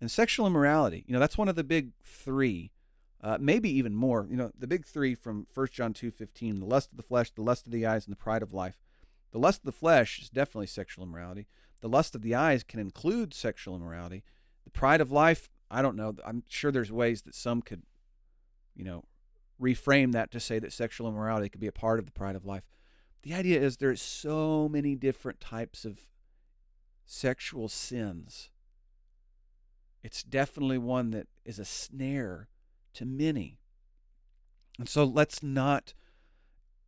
And 0.00 0.10
sexual 0.10 0.46
immorality, 0.46 1.04
you 1.06 1.14
know, 1.14 1.20
that's 1.20 1.38
one 1.38 1.48
of 1.48 1.56
the 1.56 1.64
big 1.64 1.92
three, 2.02 2.72
uh, 3.22 3.38
maybe 3.40 3.70
even 3.70 3.94
more. 3.94 4.26
You 4.30 4.36
know, 4.36 4.50
the 4.58 4.66
big 4.66 4.86
three 4.86 5.14
from 5.14 5.46
1 5.52 5.68
John 5.72 5.94
2.15, 5.94 6.60
the 6.60 6.66
lust 6.66 6.90
of 6.90 6.96
the 6.96 7.02
flesh, 7.02 7.30
the 7.30 7.42
lust 7.42 7.66
of 7.66 7.72
the 7.72 7.86
eyes, 7.86 8.06
and 8.06 8.12
the 8.12 8.20
pride 8.20 8.42
of 8.42 8.52
life. 8.52 8.78
The 9.32 9.38
lust 9.38 9.60
of 9.60 9.66
the 9.66 9.72
flesh 9.72 10.20
is 10.20 10.28
definitely 10.28 10.66
sexual 10.66 11.04
immorality. 11.04 11.46
The 11.80 11.88
lust 11.88 12.14
of 12.14 12.22
the 12.22 12.34
eyes 12.34 12.62
can 12.62 12.80
include 12.80 13.34
sexual 13.34 13.76
immorality. 13.76 14.22
The 14.64 14.70
pride 14.70 15.00
of 15.00 15.10
life, 15.10 15.48
I 15.70 15.82
don't 15.82 15.96
know. 15.96 16.14
I'm 16.24 16.42
sure 16.48 16.70
there's 16.70 16.92
ways 16.92 17.22
that 17.22 17.34
some 17.34 17.62
could 17.62 17.82
you 18.80 18.84
know, 18.84 19.04
reframe 19.60 20.12
that 20.12 20.30
to 20.30 20.40
say 20.40 20.58
that 20.58 20.72
sexual 20.72 21.06
immorality 21.06 21.50
could 21.50 21.60
be 21.60 21.66
a 21.66 21.72
part 21.72 21.98
of 21.98 22.06
the 22.06 22.12
pride 22.12 22.34
of 22.34 22.46
life. 22.46 22.66
The 23.22 23.34
idea 23.34 23.60
is 23.60 23.76
there's 23.76 24.00
so 24.00 24.70
many 24.70 24.94
different 24.94 25.38
types 25.38 25.84
of 25.84 26.00
sexual 27.04 27.68
sins. 27.68 28.48
It's 30.02 30.22
definitely 30.22 30.78
one 30.78 31.10
that 31.10 31.26
is 31.44 31.58
a 31.58 31.64
snare 31.66 32.48
to 32.94 33.04
many. 33.04 33.58
And 34.78 34.88
so 34.88 35.04
let's 35.04 35.42
not, 35.42 35.92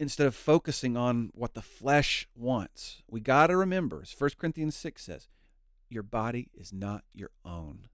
instead 0.03 0.27
of 0.27 0.35
focusing 0.35 0.97
on 0.97 1.31
what 1.33 1.55
the 1.55 1.63
flesh 1.63 2.27
wants, 2.35 3.05
we 3.09 3.21
got 3.21 3.47
to 3.47 3.57
remember, 3.57 4.03
as 4.03 4.13
1 4.19 4.31
Corinthians 4.37 4.75
6 4.75 5.01
says, 5.01 5.29
your 5.89 6.03
body 6.03 6.51
is 6.53 6.73
not 6.73 7.05
your 7.15 7.31
own. 7.45 7.87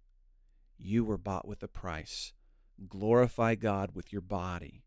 You 0.78 1.04
were 1.04 1.18
bought 1.18 1.46
with 1.46 1.62
a 1.62 1.68
price. 1.68 2.32
Glorify 2.88 3.56
God 3.56 3.90
with 3.92 4.10
your 4.10 4.22
body. 4.22 4.84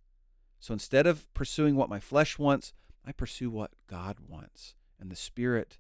So 0.60 0.74
instead 0.74 1.06
of 1.06 1.32
pursuing 1.36 1.76
what 1.76 1.90
my 1.90 2.00
flesh 2.00 2.40
wants, 2.40 2.74
I 3.06 3.12
pursue 3.12 3.52
what 3.52 3.72
God 3.86 4.18
wants. 4.28 4.74
And 5.00 5.12
the 5.12 5.16
Spirit, 5.16 5.78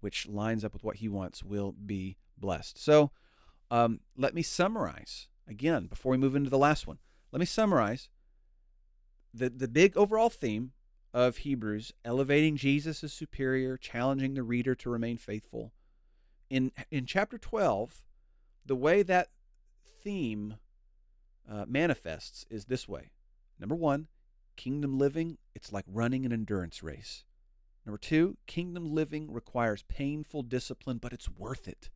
which 0.00 0.26
lines 0.26 0.64
up 0.64 0.72
with 0.72 0.82
what 0.82 0.96
He 0.96 1.08
wants, 1.08 1.44
will 1.44 1.70
be 1.70 2.16
blessed. 2.36 2.82
So 2.82 3.12
um, 3.70 4.00
let 4.16 4.34
me 4.34 4.42
summarize 4.42 5.28
again 5.46 5.86
before 5.86 6.10
we 6.10 6.18
move 6.18 6.34
into 6.34 6.50
the 6.50 6.58
last 6.58 6.88
one. 6.88 6.98
Let 7.30 7.38
me 7.38 7.46
summarize 7.46 8.08
the, 9.32 9.50
the 9.50 9.68
big 9.68 9.96
overall 9.96 10.30
theme 10.30 10.72
of 11.12 11.38
Hebrews 11.38 11.92
elevating 12.04 12.56
Jesus 12.56 13.02
as 13.02 13.12
superior, 13.12 13.76
challenging 13.76 14.34
the 14.34 14.42
reader 14.42 14.74
to 14.76 14.90
remain 14.90 15.16
faithful. 15.16 15.72
In, 16.48 16.72
in 16.90 17.06
chapter 17.06 17.38
12, 17.38 18.02
the 18.64 18.76
way 18.76 19.02
that 19.02 19.28
theme 20.02 20.56
uh, 21.50 21.64
manifests 21.66 22.46
is 22.50 22.66
this 22.66 22.88
way 22.88 23.10
number 23.58 23.74
one, 23.74 24.08
kingdom 24.56 24.98
living, 24.98 25.38
it's 25.54 25.72
like 25.72 25.84
running 25.86 26.24
an 26.24 26.32
endurance 26.32 26.82
race. 26.82 27.24
Number 27.84 27.98
two, 27.98 28.36
kingdom 28.46 28.94
living 28.94 29.32
requires 29.32 29.84
painful 29.88 30.42
discipline, 30.42 30.98
but 30.98 31.12
it's 31.12 31.28
worth 31.28 31.66
it. 31.66 31.90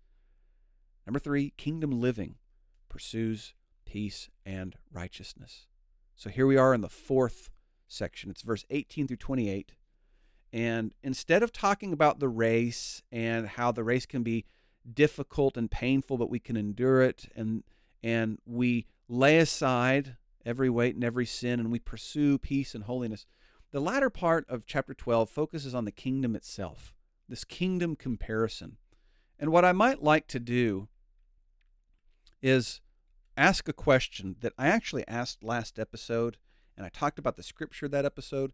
Number 1.07 1.18
three, 1.18 1.53
kingdom 1.57 1.90
living 2.00 2.37
pursues 2.88 3.55
peace 3.85 4.29
and 4.46 4.77
righteousness. 4.92 5.66
So 6.16 6.31
here 6.31 6.46
we 6.46 6.57
are 6.57 6.74
in 6.74 6.81
the 6.81 6.88
fourth 6.88 7.50
section. 7.94 8.30
It's 8.30 8.42
verse 8.42 8.64
18 8.70 9.09
through 9.09 9.16
28. 9.16 9.72
And 10.52 10.94
instead 11.02 11.42
of 11.42 11.52
talking 11.52 11.92
about 11.92 12.20
the 12.20 12.28
race 12.28 13.02
and 13.11 13.48
how 13.48 13.72
the 13.72 13.83
race 13.83 14.07
can 14.07 14.22
be 14.22 14.44
difficult 14.92 15.57
and 15.57 15.70
painful, 15.70 16.18
but 16.18 16.30
we 16.30 16.38
can 16.38 16.57
endure 16.57 17.02
it 17.02 17.26
and 17.35 17.64
and 18.02 18.38
we 18.44 18.87
lay 19.09 19.38
aside 19.38 20.16
every 20.44 20.68
weight 20.68 20.94
and 20.94 21.02
every 21.02 21.24
sin 21.24 21.59
and 21.59 21.72
we 21.72 21.78
pursue 21.78 22.38
peace 22.38 22.74
and 22.74 22.85
holiness. 22.85 23.26
The 23.72 23.80
latter 23.80 24.11
part 24.11 24.48
of 24.48 24.66
chapter 24.66 24.94
12 24.94 25.30
focuses 25.30 25.74
on 25.74 25.87
the 25.87 25.90
kingdom 25.90 26.37
itself, 26.37 26.94
this 27.28 27.44
kingdom 27.44 27.96
comparison. 27.96 28.76
And 29.38 29.50
what 29.50 29.64
I 29.64 29.72
might 29.72 30.02
like 30.02 30.28
to 30.28 30.38
do 30.38 30.88
is 32.42 32.80
ask 33.37 33.68
a 33.68 33.72
question 33.72 34.37
that 34.40 34.52
I 34.59 34.68
actually 34.68 35.07
asked 35.09 35.42
last 35.42 35.78
episode, 35.78 36.37
and 36.76 36.84
I 36.84 36.88
talked 36.88 37.18
about 37.18 37.37
the 37.37 37.42
scripture 37.42 37.88
that 37.88 38.04
episode, 38.04 38.52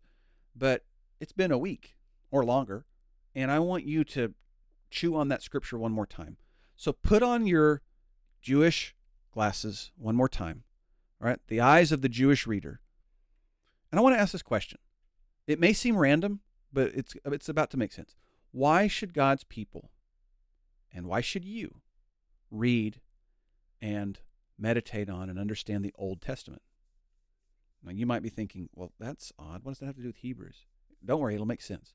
but 0.54 0.85
it's 1.20 1.33
been 1.33 1.52
a 1.52 1.59
week 1.59 1.96
or 2.30 2.44
longer, 2.44 2.87
and 3.35 3.50
I 3.50 3.59
want 3.59 3.85
you 3.85 4.04
to 4.04 4.35
chew 4.90 5.16
on 5.16 5.28
that 5.28 5.42
scripture 5.42 5.78
one 5.78 5.92
more 5.92 6.06
time. 6.06 6.37
So 6.76 6.92
put 6.92 7.22
on 7.22 7.46
your 7.46 7.83
Jewish 8.40 8.94
glasses 9.33 9.92
one 9.96 10.16
more 10.16 10.28
time, 10.28 10.64
all 11.20 11.28
right? 11.28 11.40
The 11.48 11.61
eyes 11.61 11.92
of 11.92 12.02
the 12.02 12.09
Jewish 12.09 12.46
reader. 12.46 12.80
And 13.90 13.98
I 13.98 14.02
want 14.02 14.16
to 14.16 14.20
ask 14.20 14.33
this 14.33 14.42
question. 14.42 14.78
It 15.46 15.61
may 15.61 15.72
seem 15.72 15.96
random, 15.96 16.40
but 16.72 16.92
it's 16.94 17.14
it's 17.24 17.48
about 17.48 17.70
to 17.70 17.76
make 17.76 17.92
sense. 17.92 18.14
Why 18.52 18.87
should 18.87 19.14
God's 19.14 19.44
people 19.44 19.90
and 20.92 21.06
why 21.06 21.20
should 21.20 21.44
you 21.44 21.80
read 22.50 23.00
and 23.80 24.20
meditate 24.59 25.09
on 25.09 25.30
and 25.30 25.38
understand 25.38 25.85
the 25.85 25.94
Old 25.96 26.20
Testament. 26.20 26.62
Now, 27.83 27.93
you 27.93 28.07
might 28.07 28.23
be 28.23 28.29
thinking, 28.29 28.69
well, 28.75 28.93
that's 28.99 29.33
odd. 29.38 29.64
What 29.64 29.73
does 29.73 29.79
that 29.79 29.87
have 29.87 29.97
to 29.97 30.03
do 30.03 30.09
with 30.09 30.16
Hebrews? 30.16 30.66
Don't 31.05 31.21
worry, 31.21 31.35
it'll 31.35 31.47
make 31.47 31.62
sense. 31.62 31.95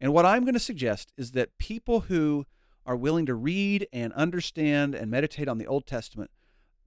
And 0.00 0.12
what 0.12 0.26
I'm 0.26 0.42
going 0.42 0.54
to 0.54 0.60
suggest 0.60 1.12
is 1.16 1.32
that 1.32 1.58
people 1.58 2.00
who 2.00 2.46
are 2.86 2.96
willing 2.96 3.26
to 3.26 3.34
read 3.34 3.88
and 3.92 4.12
understand 4.12 4.94
and 4.94 5.10
meditate 5.10 5.48
on 5.48 5.58
the 5.58 5.66
Old 5.66 5.86
Testament, 5.86 6.30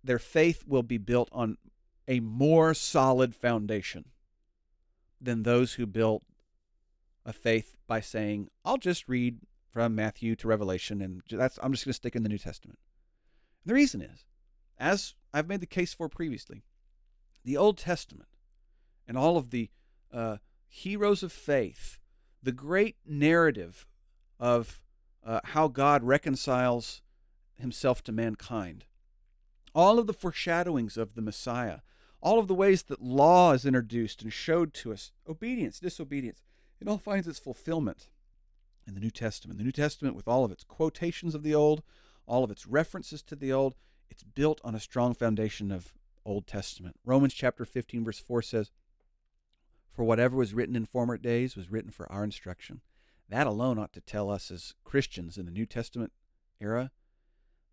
their 0.03 0.19
faith 0.19 0.63
will 0.67 0.83
be 0.83 0.97
built 0.97 1.29
on 1.31 1.57
a 2.07 2.19
more 2.19 2.73
solid 2.73 3.35
foundation 3.35 4.05
than 5.19 5.43
those 5.43 5.73
who 5.73 5.85
built 5.85 6.23
a 7.25 7.33
faith 7.33 7.75
by 7.87 7.99
saying, 7.99 8.49
I'll 8.63 8.77
just 8.77 9.09
read 9.09 9.39
from 9.69 9.95
Matthew 9.95 10.35
to 10.37 10.47
Revelation 10.47 11.01
and 11.01 11.21
that's 11.29 11.59
I'm 11.61 11.73
just 11.73 11.85
going 11.85 11.91
to 11.91 11.97
stick 11.97 12.15
in 12.15 12.23
the 12.23 12.29
New 12.29 12.37
Testament. 12.37 12.79
And 13.63 13.71
the 13.71 13.75
reason 13.75 14.01
is 14.01 14.25
as 14.77 15.15
I've 15.33 15.47
made 15.47 15.59
the 15.59 15.65
case 15.65 15.93
for 15.93 16.07
previously, 16.07 16.63
the 17.47 17.57
Old 17.57 17.77
Testament 17.77 18.27
and 19.07 19.17
all 19.17 19.37
of 19.37 19.51
the 19.51 19.69
uh, 20.13 20.37
heroes 20.67 21.23
of 21.23 21.31
faith, 21.31 21.97
the 22.43 22.51
great 22.51 22.97
narrative 23.05 23.87
of 24.37 24.81
uh, 25.25 25.39
how 25.45 25.69
God 25.69 26.03
reconciles 26.03 27.01
himself 27.55 28.03
to 28.03 28.11
mankind, 28.11 28.83
all 29.73 29.97
of 29.97 30.07
the 30.07 30.13
foreshadowings 30.13 30.97
of 30.97 31.15
the 31.15 31.21
Messiah, 31.21 31.79
all 32.21 32.37
of 32.37 32.49
the 32.49 32.53
ways 32.53 32.83
that 32.83 33.01
law 33.01 33.53
is 33.53 33.65
introduced 33.65 34.21
and 34.23 34.33
showed 34.33 34.73
to 34.73 34.91
us, 34.91 35.13
obedience, 35.27 35.79
disobedience, 35.79 36.41
it 36.81 36.87
all 36.89 36.97
finds 36.97 37.29
its 37.29 37.39
fulfillment 37.39 38.09
in 38.85 38.93
the 38.93 38.99
New 38.99 39.09
Testament. 39.09 39.57
The 39.57 39.63
New 39.63 39.71
Testament, 39.71 40.17
with 40.17 40.27
all 40.27 40.43
of 40.43 40.51
its 40.51 40.65
quotations 40.65 41.33
of 41.33 41.43
the 41.43 41.55
Old, 41.55 41.81
all 42.25 42.43
of 42.43 42.51
its 42.51 42.67
references 42.67 43.23
to 43.23 43.37
the 43.37 43.53
Old, 43.53 43.75
it's 44.09 44.23
built 44.23 44.59
on 44.65 44.75
a 44.75 44.81
strong 44.81 45.13
foundation 45.13 45.71
of 45.71 45.93
Old 46.27 46.45
Testament. 46.45 46.97
Romans 47.05 47.33
chapter 47.33 47.63
15, 47.63 48.03
verse 48.03 48.19
4 48.19 48.41
says, 48.41 48.71
For 49.91 50.03
whatever 50.03 50.35
was 50.35 50.53
written 50.53 50.75
in 50.75 50.85
former 50.85 51.17
days 51.17 51.55
was 51.55 51.71
written 51.71 51.89
for 51.89 52.11
our 52.11 52.23
instruction. 52.23 52.81
That 53.29 53.47
alone 53.47 53.79
ought 53.79 53.93
to 53.93 54.01
tell 54.01 54.29
us 54.29 54.51
as 54.51 54.73
Christians 54.83 55.37
in 55.37 55.45
the 55.45 55.51
New 55.51 55.65
Testament 55.65 56.11
era 56.59 56.91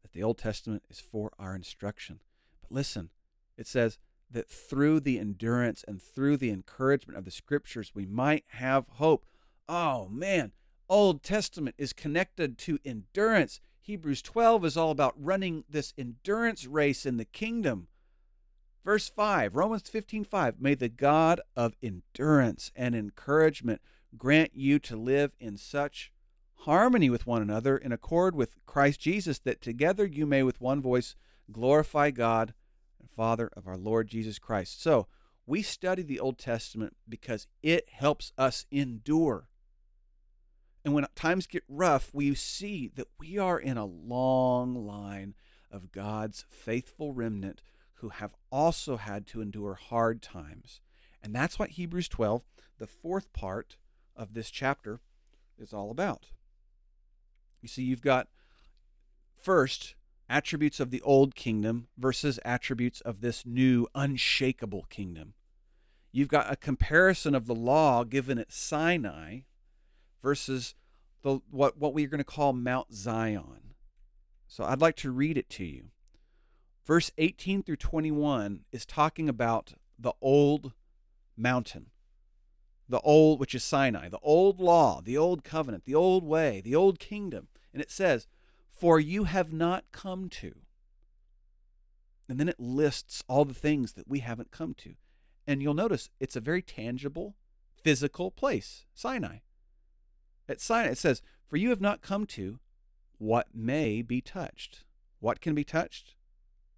that 0.02 0.12
the 0.12 0.22
Old 0.22 0.38
Testament 0.38 0.84
is 0.88 1.00
for 1.00 1.32
our 1.38 1.54
instruction. 1.54 2.20
But 2.62 2.72
listen, 2.72 3.10
it 3.56 3.66
says 3.66 3.98
that 4.30 4.48
through 4.48 5.00
the 5.00 5.18
endurance 5.18 5.84
and 5.86 6.00
through 6.00 6.36
the 6.36 6.50
encouragement 6.50 7.18
of 7.18 7.24
the 7.24 7.30
scriptures, 7.30 7.92
we 7.94 8.06
might 8.06 8.44
have 8.48 8.86
hope. 8.88 9.26
Oh 9.68 10.08
man, 10.08 10.52
Old 10.88 11.22
Testament 11.22 11.74
is 11.78 11.92
connected 11.92 12.58
to 12.58 12.78
endurance. 12.84 13.60
Hebrews 13.80 14.22
12 14.22 14.64
is 14.64 14.76
all 14.76 14.90
about 14.90 15.14
running 15.16 15.64
this 15.68 15.92
endurance 15.98 16.66
race 16.66 17.04
in 17.06 17.16
the 17.16 17.24
kingdom. 17.24 17.88
Verse 18.84 19.08
5, 19.08 19.54
Romans 19.54 19.88
15 19.88 20.24
5, 20.24 20.60
may 20.60 20.74
the 20.74 20.90
God 20.90 21.40
of 21.56 21.74
endurance 21.82 22.70
and 22.76 22.94
encouragement 22.94 23.80
grant 24.18 24.50
you 24.54 24.78
to 24.80 24.96
live 24.96 25.32
in 25.40 25.56
such 25.56 26.12
harmony 26.58 27.08
with 27.08 27.26
one 27.26 27.40
another 27.40 27.78
in 27.78 27.92
accord 27.92 28.34
with 28.34 28.56
Christ 28.66 29.00
Jesus, 29.00 29.38
that 29.40 29.62
together 29.62 30.04
you 30.04 30.26
may 30.26 30.42
with 30.42 30.60
one 30.60 30.82
voice 30.82 31.16
glorify 31.50 32.10
God 32.10 32.52
and 33.00 33.10
Father 33.10 33.50
of 33.56 33.66
our 33.66 33.78
Lord 33.78 34.08
Jesus 34.08 34.38
Christ. 34.38 34.82
So, 34.82 35.06
we 35.46 35.62
study 35.62 36.02
the 36.02 36.20
Old 36.20 36.38
Testament 36.38 36.96
because 37.06 37.46
it 37.62 37.88
helps 37.90 38.32
us 38.38 38.64
endure. 38.70 39.48
And 40.84 40.94
when 40.94 41.06
times 41.14 41.46
get 41.46 41.64
rough, 41.68 42.10
we 42.14 42.34
see 42.34 42.90
that 42.94 43.08
we 43.18 43.38
are 43.38 43.58
in 43.58 43.76
a 43.76 43.84
long 43.84 44.74
line 44.86 45.34
of 45.70 45.92
God's 45.92 46.44
faithful 46.48 47.12
remnant 47.12 47.62
who 47.96 48.10
have 48.10 48.34
also 48.50 48.96
had 48.96 49.26
to 49.28 49.40
endure 49.40 49.74
hard 49.74 50.22
times. 50.22 50.80
And 51.22 51.34
that's 51.34 51.58
what 51.58 51.70
Hebrews 51.70 52.08
12, 52.08 52.42
the 52.78 52.86
fourth 52.86 53.32
part 53.32 53.76
of 54.16 54.34
this 54.34 54.50
chapter, 54.50 55.00
is 55.58 55.72
all 55.72 55.90
about. 55.90 56.26
You 57.62 57.68
see, 57.68 57.82
you've 57.82 58.02
got 58.02 58.28
first 59.40 59.94
attributes 60.28 60.80
of 60.80 60.90
the 60.90 61.02
old 61.02 61.34
kingdom 61.34 61.88
versus 61.96 62.40
attributes 62.44 63.00
of 63.02 63.20
this 63.20 63.46
new 63.46 63.86
unshakable 63.94 64.86
kingdom. 64.90 65.34
You've 66.12 66.28
got 66.28 66.52
a 66.52 66.56
comparison 66.56 67.34
of 67.34 67.46
the 67.46 67.54
law 67.54 68.04
given 68.04 68.38
at 68.38 68.52
Sinai 68.52 69.40
versus 70.22 70.74
the, 71.22 71.40
what, 71.50 71.78
what 71.78 71.94
we 71.94 72.04
are 72.04 72.08
going 72.08 72.18
to 72.18 72.24
call 72.24 72.52
Mount 72.52 72.94
Zion. 72.94 73.74
So 74.46 74.64
I'd 74.64 74.80
like 74.80 74.96
to 74.96 75.10
read 75.10 75.36
it 75.36 75.48
to 75.50 75.64
you. 75.64 75.90
Verse 76.84 77.10
18 77.16 77.62
through 77.62 77.76
21 77.76 78.64
is 78.70 78.84
talking 78.84 79.28
about 79.28 79.74
the 79.98 80.12
old 80.20 80.72
mountain, 81.36 81.86
the 82.88 83.00
old, 83.00 83.40
which 83.40 83.54
is 83.54 83.64
Sinai, 83.64 84.08
the 84.08 84.18
old 84.18 84.60
law, 84.60 85.00
the 85.02 85.16
old 85.16 85.44
covenant, 85.44 85.84
the 85.86 85.94
old 85.94 86.24
way, 86.24 86.60
the 86.60 86.74
old 86.74 86.98
kingdom. 86.98 87.48
And 87.72 87.80
it 87.80 87.90
says, 87.90 88.26
For 88.70 89.00
you 89.00 89.24
have 89.24 89.52
not 89.52 89.84
come 89.92 90.28
to. 90.30 90.56
And 92.28 92.38
then 92.38 92.48
it 92.48 92.60
lists 92.60 93.22
all 93.28 93.44
the 93.44 93.54
things 93.54 93.92
that 93.92 94.08
we 94.08 94.20
haven't 94.20 94.50
come 94.50 94.74
to. 94.74 94.94
And 95.46 95.62
you'll 95.62 95.74
notice 95.74 96.10
it's 96.20 96.36
a 96.36 96.40
very 96.40 96.62
tangible, 96.62 97.34
physical 97.82 98.30
place, 98.30 98.84
Sinai. 98.94 99.38
At 100.48 100.60
Sinai, 100.60 100.90
it 100.90 100.98
says, 100.98 101.22
For 101.48 101.56
you 101.56 101.70
have 101.70 101.80
not 101.80 102.02
come 102.02 102.26
to 102.26 102.60
what 103.18 103.48
may 103.54 104.02
be 104.02 104.20
touched. 104.20 104.84
What 105.20 105.40
can 105.40 105.54
be 105.54 105.64
touched? 105.64 106.14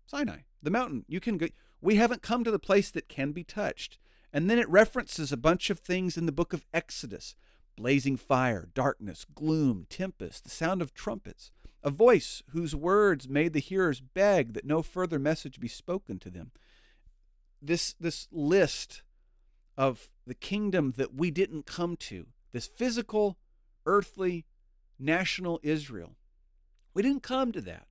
Sinai, 0.07 0.39
the 0.63 0.71
mountain. 0.71 1.05
You 1.09 1.21
can 1.21 1.37
go. 1.37 1.49
We 1.81 1.97
haven't 1.97 2.23
come 2.23 2.45
to 2.45 2.51
the 2.51 2.59
place 2.59 2.91
that 2.91 3.09
can 3.09 3.33
be 3.33 3.45
touched. 3.45 3.99
And 4.33 4.51
then 4.51 4.59
it 4.59 4.69
references 4.69 5.33
a 5.33 5.37
bunch 5.37 5.71
of 5.71 5.79
things 5.79 6.17
in 6.17 6.27
the 6.27 6.33
book 6.33 6.53
of 6.53 6.65
Exodus 6.73 7.35
blazing 7.77 8.17
fire, 8.17 8.69
darkness, 8.73 9.27
gloom, 9.35 9.87
tempest, 9.91 10.45
the 10.45 10.51
sound 10.51 10.81
of 10.81 10.95
trumpets, 10.95 11.51
a 11.83 11.91
voice 11.91 12.43
whose 12.51 12.75
words 12.75 13.29
made 13.29 13.53
the 13.53 13.61
hearers 13.61 14.01
beg 14.01 14.55
that 14.55 14.65
no 14.65 14.81
further 14.81 15.19
message 15.19 15.61
be 15.61 15.69
spoken 15.69 16.19
to 16.19 16.31
them. 16.31 16.53
This, 17.61 17.95
this 18.01 18.29
list 18.33 19.03
of 19.77 20.09
the 20.27 20.35
kingdom 20.35 20.95
that 20.97 21.15
we 21.15 21.31
didn't 21.31 21.67
come 21.67 21.97
to, 21.97 22.29
this 22.53 22.67
physical, 22.67 23.37
earthly, 23.85 24.47
national 24.99 25.61
Israel, 25.63 26.17
we 26.95 27.03
didn't 27.03 27.23
come 27.23 27.53
to 27.53 27.61
that. 27.61 27.87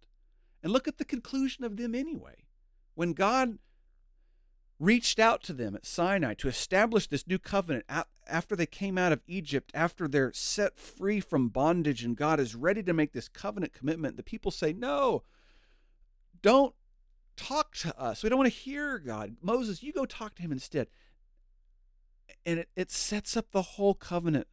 And 0.66 0.74
look 0.74 0.88
at 0.88 0.98
the 0.98 1.06
conclusion 1.06 1.64
of 1.64 1.78
them 1.78 1.94
anyway. 1.94 2.46
When 2.96 3.14
God 3.14 3.60
reached 4.80 5.20
out 5.20 5.44
to 5.44 5.54
them 5.54 5.76
at 5.76 5.86
Sinai 5.86 6.34
to 6.34 6.48
establish 6.48 7.06
this 7.06 7.28
new 7.28 7.38
covenant 7.38 7.86
after 8.26 8.56
they 8.56 8.66
came 8.66 8.98
out 8.98 9.12
of 9.12 9.22
Egypt, 9.28 9.70
after 9.76 10.08
they're 10.08 10.34
set 10.34 10.76
free 10.76 11.20
from 11.20 11.50
bondage, 11.50 12.04
and 12.04 12.18
God 12.18 12.40
is 12.40 12.56
ready 12.56 12.82
to 12.82 12.94
make 12.94 13.14
this 13.14 13.28
covenant 13.28 13.74
commitment, 13.74 14.18
the 14.18 14.24
people 14.24 14.50
say, 14.50 14.74
No, 14.74 15.22
don't 16.42 16.74
talk 17.38 17.76
to 17.76 17.96
us. 17.96 18.24
We 18.24 18.30
don't 18.30 18.40
want 18.40 18.52
to 18.52 18.60
hear 18.60 18.98
God. 18.98 19.38
Moses, 19.44 19.84
you 19.84 19.94
go 19.94 20.08
talk 20.08 20.34
to 20.34 20.42
him 20.42 20.52
instead. 20.52 20.88
And 22.44 22.62
it, 22.62 22.70
it 22.76 22.90
sets 22.90 23.38
up 23.38 23.52
the 23.52 23.62
whole 23.62 23.94
covenant 23.94 24.48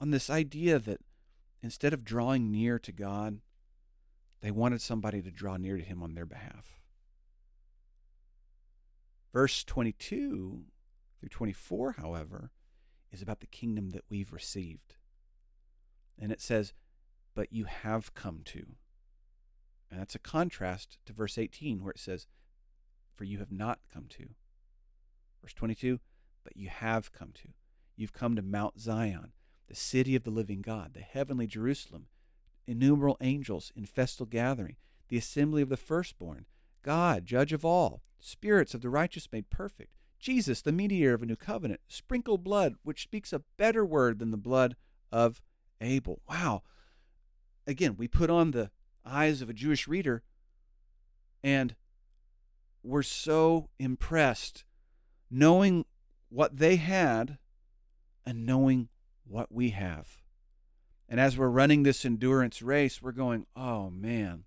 on 0.00 0.12
this 0.12 0.30
idea 0.30 0.78
that 0.78 1.00
instead 1.62 1.92
of 1.92 2.06
drawing 2.06 2.50
near 2.50 2.78
to 2.78 2.90
God, 2.90 3.40
they 4.42 4.50
wanted 4.50 4.82
somebody 4.82 5.22
to 5.22 5.30
draw 5.30 5.56
near 5.56 5.76
to 5.76 5.82
him 5.82 6.02
on 6.02 6.14
their 6.14 6.26
behalf. 6.26 6.80
Verse 9.32 9.64
22 9.64 10.64
through 11.18 11.28
24, 11.28 11.92
however, 11.92 12.50
is 13.12 13.22
about 13.22 13.40
the 13.40 13.46
kingdom 13.46 13.90
that 13.90 14.04
we've 14.10 14.32
received. 14.32 14.96
And 16.18 16.32
it 16.32 16.40
says, 16.40 16.72
But 17.34 17.52
you 17.52 17.64
have 17.64 18.14
come 18.14 18.40
to. 18.46 18.66
And 19.90 20.00
that's 20.00 20.16
a 20.16 20.18
contrast 20.18 20.98
to 21.06 21.12
verse 21.12 21.38
18, 21.38 21.82
where 21.82 21.92
it 21.92 22.00
says, 22.00 22.26
For 23.14 23.24
you 23.24 23.38
have 23.38 23.52
not 23.52 23.78
come 23.92 24.06
to. 24.10 24.30
Verse 25.40 25.54
22, 25.54 26.00
But 26.42 26.56
you 26.56 26.68
have 26.68 27.12
come 27.12 27.32
to. 27.34 27.48
You've 27.96 28.12
come 28.12 28.34
to 28.34 28.42
Mount 28.42 28.80
Zion, 28.80 29.32
the 29.68 29.76
city 29.76 30.16
of 30.16 30.24
the 30.24 30.30
living 30.30 30.62
God, 30.62 30.94
the 30.94 31.00
heavenly 31.00 31.46
Jerusalem, 31.46 32.06
innumerable 32.66 33.16
angels 33.20 33.72
in 33.74 33.86
festal 33.86 34.26
gathering, 34.26 34.76
the 35.08 35.18
assembly 35.18 35.62
of 35.62 35.68
the 35.68 35.76
firstborn, 35.76 36.46
God, 36.82 37.26
judge 37.26 37.52
of 37.52 37.64
all 37.64 38.02
spirits 38.20 38.72
of 38.72 38.80
the 38.80 38.88
righteous 38.88 39.28
made 39.32 39.50
perfect, 39.50 39.92
Jesus, 40.18 40.62
the 40.62 40.72
mediator 40.72 41.14
of 41.14 41.22
a 41.22 41.26
new 41.26 41.36
covenant, 41.36 41.80
sprinkled 41.88 42.44
blood, 42.44 42.74
which 42.84 43.02
speaks 43.02 43.32
a 43.32 43.42
better 43.56 43.84
word 43.84 44.20
than 44.20 44.30
the 44.30 44.36
blood 44.36 44.76
of 45.10 45.42
Abel. 45.80 46.22
Wow. 46.28 46.62
Again, 47.66 47.96
we 47.96 48.06
put 48.06 48.30
on 48.30 48.52
the 48.52 48.70
eyes 49.04 49.42
of 49.42 49.50
a 49.50 49.54
Jewish 49.54 49.88
reader 49.88 50.22
and 51.42 51.74
we're 52.84 53.02
so 53.02 53.68
impressed 53.78 54.64
knowing 55.30 55.84
what 56.28 56.56
they 56.56 56.76
had 56.76 57.38
and 58.24 58.46
knowing 58.46 58.88
what 59.24 59.50
we 59.50 59.70
have. 59.70 60.21
And 61.12 61.20
as 61.20 61.36
we're 61.36 61.50
running 61.50 61.82
this 61.82 62.06
endurance 62.06 62.62
race, 62.62 63.02
we're 63.02 63.12
going, 63.12 63.44
oh 63.54 63.90
man, 63.90 64.44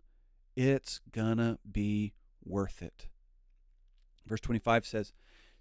it's 0.55 0.99
gonna 1.11 1.59
be 1.71 2.15
worth 2.43 2.81
it. 2.81 3.05
Verse 4.25 4.39
25 4.39 4.83
says, 4.83 5.13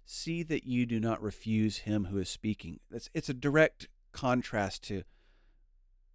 See 0.03 0.41
that 0.41 0.65
you 0.65 0.87
do 0.87 0.99
not 0.99 1.21
refuse 1.21 1.77
him 1.79 2.05
who 2.05 2.17
is 2.17 2.27
speaking. 2.27 2.79
It's, 2.89 3.07
it's 3.13 3.29
a 3.29 3.35
direct 3.35 3.87
contrast 4.13 4.81
to 4.85 5.03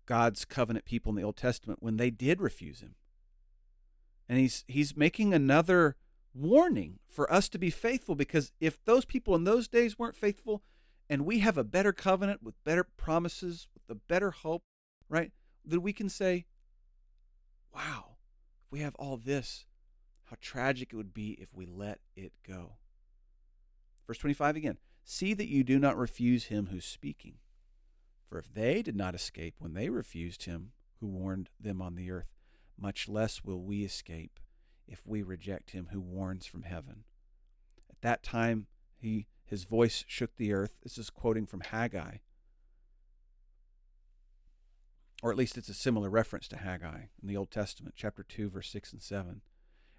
God's 0.06 0.44
covenant 0.44 0.86
people 0.86 1.10
in 1.10 1.16
the 1.16 1.22
Old 1.22 1.36
Testament 1.36 1.80
when 1.80 1.96
they 1.96 2.10
did 2.10 2.40
refuse 2.40 2.80
him. 2.80 2.96
And 4.28 4.40
he's, 4.40 4.64
he's 4.66 4.96
making 4.96 5.32
another 5.32 5.94
warning 6.34 6.98
for 7.06 7.32
us 7.32 7.48
to 7.50 7.60
be 7.60 7.70
faithful 7.70 8.16
because 8.16 8.50
if 8.58 8.84
those 8.86 9.04
people 9.04 9.36
in 9.36 9.44
those 9.44 9.68
days 9.68 10.00
weren't 10.00 10.16
faithful 10.16 10.64
and 11.08 11.24
we 11.24 11.38
have 11.38 11.56
a 11.56 11.62
better 11.62 11.92
covenant 11.92 12.42
with 12.42 12.56
better 12.64 12.82
promises, 12.82 13.68
with 13.72 13.96
a 13.96 14.00
better 14.00 14.32
hope, 14.32 14.64
right, 15.10 15.32
That 15.66 15.80
we 15.80 15.92
can 15.92 16.08
say, 16.08 16.46
wow, 17.74 18.16
if 18.64 18.72
we 18.72 18.80
have 18.80 18.94
all 18.94 19.18
this, 19.18 19.66
how 20.24 20.36
tragic 20.40 20.92
it 20.92 20.96
would 20.96 21.12
be 21.12 21.32
if 21.32 21.52
we 21.52 21.66
let 21.66 21.98
it 22.16 22.32
go. 22.46 22.76
Verse 24.06 24.18
25 24.18 24.56
again 24.56 24.78
See 25.04 25.34
that 25.34 25.48
you 25.48 25.64
do 25.64 25.78
not 25.78 25.98
refuse 25.98 26.46
him 26.46 26.68
who's 26.70 26.84
speaking. 26.84 27.34
For 28.28 28.38
if 28.38 28.52
they 28.52 28.80
did 28.80 28.94
not 28.94 29.14
escape 29.14 29.56
when 29.58 29.74
they 29.74 29.88
refused 29.88 30.44
him 30.44 30.70
who 31.00 31.08
warned 31.08 31.50
them 31.58 31.82
on 31.82 31.96
the 31.96 32.10
earth, 32.10 32.32
much 32.78 33.08
less 33.08 33.42
will 33.44 33.60
we 33.60 33.82
escape 33.84 34.38
if 34.86 35.06
we 35.06 35.22
reject 35.22 35.72
him 35.72 35.88
who 35.90 36.00
warns 36.00 36.46
from 36.46 36.62
heaven. 36.62 37.04
At 37.90 38.00
that 38.02 38.22
time, 38.22 38.66
he, 38.96 39.26
his 39.44 39.64
voice 39.64 40.04
shook 40.06 40.36
the 40.36 40.52
earth. 40.52 40.76
This 40.82 40.96
is 40.96 41.10
quoting 41.10 41.46
from 41.46 41.60
Haggai. 41.60 42.18
Or 45.22 45.30
at 45.30 45.36
least 45.36 45.58
it's 45.58 45.68
a 45.68 45.74
similar 45.74 46.08
reference 46.08 46.48
to 46.48 46.56
Haggai 46.56 47.02
in 47.20 47.28
the 47.28 47.36
Old 47.36 47.50
Testament, 47.50 47.94
chapter 47.96 48.22
2, 48.22 48.48
verse 48.48 48.70
6 48.70 48.92
and 48.92 49.02
7. 49.02 49.42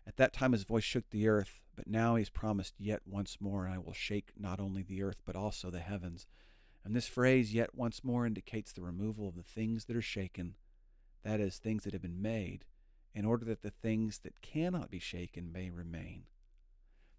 At 0.08 0.18
that 0.18 0.34
time 0.34 0.52
his 0.52 0.64
voice 0.64 0.84
shook 0.84 1.10
the 1.10 1.28
earth, 1.28 1.62
but 1.76 1.88
now 1.88 2.16
he's 2.16 2.30
promised, 2.30 2.74
Yet 2.80 3.02
once 3.06 3.38
more 3.40 3.66
and 3.66 3.74
I 3.74 3.78
will 3.78 3.94
shake 3.94 4.32
not 4.36 4.60
only 4.60 4.82
the 4.82 5.04
earth, 5.04 5.22
but 5.26 5.36
also 5.36 5.70
the 5.70 5.80
heavens. 5.80 6.26
And 6.84 6.96
this 6.96 7.08
phrase, 7.08 7.54
yet 7.54 7.76
once 7.76 8.04
more, 8.04 8.26
indicates 8.26 8.72
the 8.72 8.82
removal 8.82 9.28
of 9.28 9.36
the 9.36 9.44
things 9.44 9.86
that 9.86 9.96
are 9.96 10.02
shaken, 10.02 10.56
that 11.24 11.40
is, 11.40 11.58
things 11.58 11.84
that 11.84 11.94
have 11.94 12.02
been 12.02 12.22
made, 12.22 12.66
in 13.14 13.26
order 13.26 13.46
that 13.46 13.62
the 13.62 13.70
things 13.70 14.20
that 14.20 14.42
cannot 14.42 14.90
be 14.90 14.98
shaken 14.98 15.52
may 15.52 15.70
remain. 15.70 16.24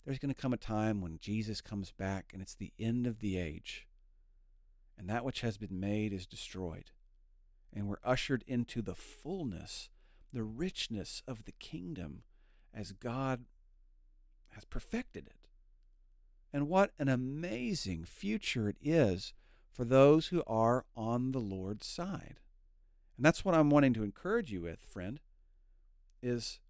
There's 0.04 0.18
going 0.18 0.34
to 0.34 0.40
come 0.40 0.52
a 0.52 0.56
time 0.56 1.00
when 1.00 1.20
Jesus 1.20 1.60
comes 1.60 1.92
back 1.92 2.30
and 2.32 2.42
it's 2.42 2.56
the 2.56 2.72
end 2.80 3.06
of 3.06 3.20
the 3.20 3.38
age, 3.38 3.86
and 4.98 5.08
that 5.08 5.24
which 5.24 5.42
has 5.42 5.56
been 5.56 5.78
made 5.78 6.12
is 6.12 6.26
destroyed. 6.26 6.90
And 7.74 7.88
we're 7.88 7.96
ushered 8.04 8.44
into 8.46 8.82
the 8.82 8.94
fullness, 8.94 9.88
the 10.32 10.42
richness 10.42 11.22
of 11.26 11.44
the 11.44 11.52
kingdom 11.52 12.22
as 12.74 12.92
God 12.92 13.44
has 14.50 14.64
perfected 14.64 15.26
it. 15.26 15.48
And 16.52 16.68
what 16.68 16.90
an 16.98 17.08
amazing 17.08 18.04
future 18.04 18.68
it 18.68 18.76
is 18.82 19.32
for 19.72 19.84
those 19.84 20.28
who 20.28 20.42
are 20.46 20.84
on 20.94 21.32
the 21.32 21.40
Lord's 21.40 21.86
side. 21.86 22.40
And 23.16 23.24
that's 23.24 23.44
what 23.44 23.54
I'm 23.54 23.70
wanting 23.70 23.94
to 23.94 24.02
encourage 24.02 24.52
you 24.52 24.62
with, 24.62 24.84
friend, 24.84 25.20
is 26.22 26.60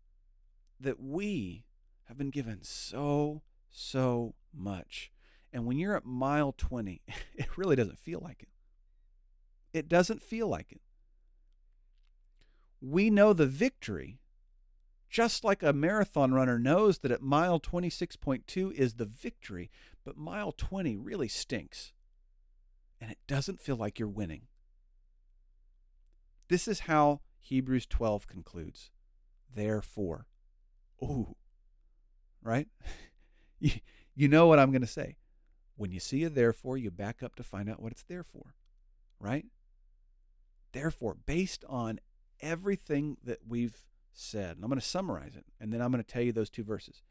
that 0.78 1.00
we 1.00 1.64
have 2.04 2.16
been 2.16 2.30
given 2.30 2.60
so, 2.62 3.42
so 3.70 4.34
much. 4.54 5.10
And 5.52 5.66
when 5.66 5.78
you're 5.78 5.96
at 5.96 6.04
mile 6.04 6.54
20, 6.56 7.02
it 7.34 7.56
really 7.58 7.76
doesn't 7.76 7.98
feel 7.98 8.20
like 8.22 8.42
it. 8.42 8.48
It 9.72 9.88
doesn't 9.88 10.22
feel 10.22 10.46
like 10.46 10.70
it. 10.70 10.80
We 12.82 13.08
know 13.08 13.32
the 13.32 13.46
victory 13.46 14.18
just 15.12 15.44
like 15.44 15.62
a 15.62 15.74
marathon 15.74 16.32
runner 16.32 16.58
knows 16.58 17.00
that 17.00 17.10
at 17.10 17.20
mile 17.20 17.60
26.2 17.60 18.72
is 18.72 18.94
the 18.94 19.04
victory, 19.04 19.70
but 20.06 20.16
mile 20.16 20.52
20 20.52 20.96
really 20.96 21.28
stinks. 21.28 21.92
And 22.98 23.10
it 23.10 23.18
doesn't 23.26 23.60
feel 23.60 23.76
like 23.76 23.98
you're 23.98 24.08
winning. 24.08 24.44
This 26.48 26.66
is 26.66 26.80
how 26.80 27.20
Hebrews 27.40 27.84
12 27.84 28.26
concludes. 28.26 28.90
Therefore. 29.54 30.28
Ooh. 31.02 31.36
Right? 32.42 32.68
you, 33.60 33.72
you 34.14 34.28
know 34.28 34.46
what 34.46 34.58
I'm 34.58 34.70
going 34.70 34.80
to 34.80 34.86
say. 34.86 35.16
When 35.76 35.92
you 35.92 36.00
see 36.00 36.24
a 36.24 36.30
therefore, 36.30 36.78
you 36.78 36.90
back 36.90 37.22
up 37.22 37.34
to 37.36 37.42
find 37.42 37.68
out 37.68 37.82
what 37.82 37.92
it's 37.92 38.04
there 38.04 38.24
for. 38.24 38.54
Right? 39.20 39.44
Therefore, 40.72 41.18
based 41.26 41.66
on 41.68 42.00
everything 42.42 43.16
that 43.24 43.38
we've 43.48 43.84
said. 44.12 44.56
And 44.56 44.64
I'm 44.64 44.68
going 44.68 44.80
to 44.80 44.86
summarize 44.86 45.36
it, 45.36 45.46
and 45.60 45.72
then 45.72 45.80
I'm 45.80 45.90
going 45.90 46.02
to 46.02 46.10
tell 46.10 46.22
you 46.22 46.32
those 46.32 46.50
two 46.50 46.64
verses. 46.64 47.02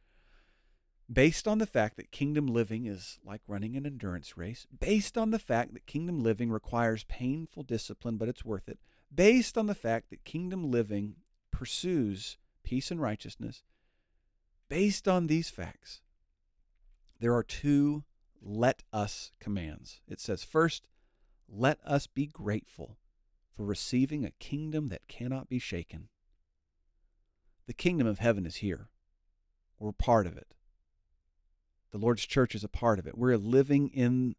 Based 1.12 1.48
on 1.48 1.58
the 1.58 1.66
fact 1.66 1.98
that 1.98 2.12
kingdom 2.12 2.48
living 2.48 2.86
is 2.86 3.20
like 3.26 3.42
running 3.48 3.76
an 3.76 3.86
endurance 3.86 4.38
race, 4.38 4.66
based 4.80 5.18
on 5.18 5.32
the 5.32 5.40
fact 5.40 5.74
that 5.74 5.86
kingdom 5.86 6.20
living 6.20 6.50
requires 6.50 7.04
painful 7.06 7.64
discipline, 7.64 8.18
but 8.18 8.30
it's 8.30 8.46
worth 8.46 8.70
it, 8.70 8.80
based 9.14 9.58
on 9.58 9.68
the 9.68 9.76
fact 9.76 10.10
that 10.10 10.24
kingdom 10.24 10.72
living 10.72 11.16
pursues 11.52 12.38
peace 12.64 12.92
and 12.92 13.02
righteousness, 13.02 13.64
based 14.70 15.08
on 15.08 15.28
these 15.28 15.50
facts, 15.50 16.02
there 17.20 17.34
are 17.34 17.44
two 17.44 18.04
let 18.42 18.84
us 18.92 19.32
commands. 19.40 20.02
It 20.08 20.20
says, 20.20 20.44
first, 20.44 20.88
let 21.48 21.80
us 21.86 22.08
be 22.08 22.26
grateful 22.26 22.98
for 23.62 23.68
receiving 23.68 24.26
a 24.26 24.32
kingdom 24.32 24.88
that 24.88 25.08
cannot 25.08 25.48
be 25.48 25.60
shaken. 25.60 26.08
The 27.68 27.74
kingdom 27.74 28.08
of 28.08 28.18
heaven 28.18 28.48
is 28.48 28.56
here. 28.56 28.90
We're 29.78 29.92
part 29.92 30.26
of 30.26 30.36
it. 30.36 30.56
The 31.92 32.00
Lord's 32.00 32.26
church 32.26 32.56
is 32.56 32.64
a 32.64 32.70
part 32.70 32.98
of 32.98 33.06
it. 33.06 33.16
We're 33.16 33.38
living 33.38 33.90
in 33.90 34.36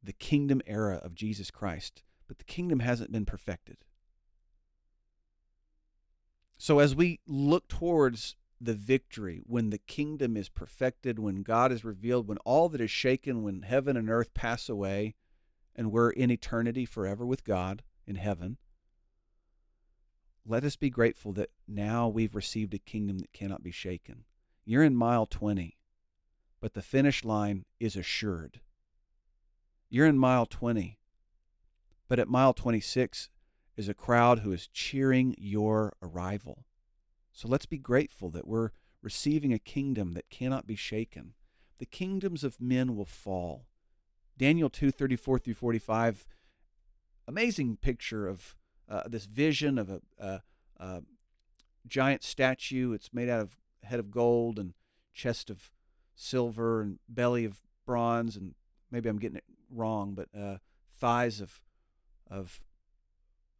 the 0.00 0.12
kingdom 0.12 0.62
era 0.66 1.00
of 1.02 1.16
Jesus 1.16 1.50
Christ, 1.50 2.04
but 2.28 2.38
the 2.38 2.44
kingdom 2.44 2.78
hasn't 2.78 3.10
been 3.10 3.24
perfected. 3.24 3.78
So 6.56 6.78
as 6.78 6.94
we 6.94 7.18
look 7.26 7.66
towards 7.66 8.36
the 8.60 8.74
victory, 8.74 9.40
when 9.46 9.70
the 9.70 9.78
kingdom 9.78 10.36
is 10.36 10.48
perfected, 10.48 11.18
when 11.18 11.42
God 11.42 11.72
is 11.72 11.84
revealed, 11.84 12.28
when 12.28 12.38
all 12.44 12.68
that 12.68 12.80
is 12.80 12.90
shaken, 12.92 13.42
when 13.42 13.62
heaven 13.62 13.96
and 13.96 14.08
earth 14.08 14.32
pass 14.32 14.68
away, 14.68 15.16
and 15.74 15.90
we're 15.90 16.10
in 16.10 16.30
eternity 16.30 16.84
forever 16.84 17.26
with 17.26 17.42
God 17.42 17.82
in 18.10 18.16
heaven, 18.16 18.58
let 20.44 20.64
us 20.64 20.76
be 20.76 20.90
grateful 20.90 21.32
that 21.34 21.50
now 21.68 22.08
we've 22.08 22.34
received 22.34 22.74
a 22.74 22.78
kingdom 22.78 23.20
that 23.20 23.32
cannot 23.32 23.62
be 23.62 23.70
shaken. 23.70 24.24
You're 24.64 24.82
in 24.82 24.96
mile 24.96 25.26
20, 25.26 25.78
but 26.60 26.74
the 26.74 26.82
finish 26.82 27.24
line 27.24 27.64
is 27.78 27.94
assured. 27.94 28.60
You're 29.88 30.06
in 30.06 30.18
mile 30.18 30.44
20, 30.44 30.98
but 32.08 32.18
at 32.18 32.28
mile 32.28 32.52
26 32.52 33.28
is 33.76 33.88
a 33.88 33.94
crowd 33.94 34.40
who 34.40 34.52
is 34.52 34.66
cheering 34.66 35.36
your 35.38 35.92
arrival. 36.02 36.64
So 37.32 37.46
let's 37.46 37.66
be 37.66 37.78
grateful 37.78 38.28
that 38.30 38.46
we're 38.46 38.70
receiving 39.02 39.52
a 39.52 39.58
kingdom 39.58 40.12
that 40.14 40.30
cannot 40.30 40.66
be 40.66 40.76
shaken. 40.76 41.34
The 41.78 41.86
kingdoms 41.86 42.42
of 42.44 42.60
men 42.60 42.96
will 42.96 43.06
fall. 43.06 43.66
Daniel 44.36 44.68
2 44.68 44.90
34 44.90 45.38
through 45.38 45.54
45, 45.54 46.26
amazing 47.26 47.76
picture 47.76 48.26
of 48.26 48.56
uh, 48.88 49.02
this 49.06 49.26
vision 49.26 49.78
of 49.78 49.90
a, 49.90 50.00
a, 50.18 50.42
a, 50.78 51.02
giant 51.86 52.22
statue. 52.22 52.92
It's 52.92 53.10
made 53.12 53.28
out 53.28 53.40
of 53.40 53.56
head 53.84 54.00
of 54.00 54.10
gold 54.10 54.58
and 54.58 54.74
chest 55.14 55.48
of 55.48 55.70
silver 56.14 56.82
and 56.82 56.98
belly 57.08 57.44
of 57.44 57.62
bronze, 57.86 58.36
and 58.36 58.54
maybe 58.90 59.08
I'm 59.08 59.18
getting 59.18 59.38
it 59.38 59.44
wrong, 59.70 60.14
but 60.14 60.28
uh, 60.38 60.58
thighs 60.92 61.40
of 61.40 61.62
of 62.30 62.60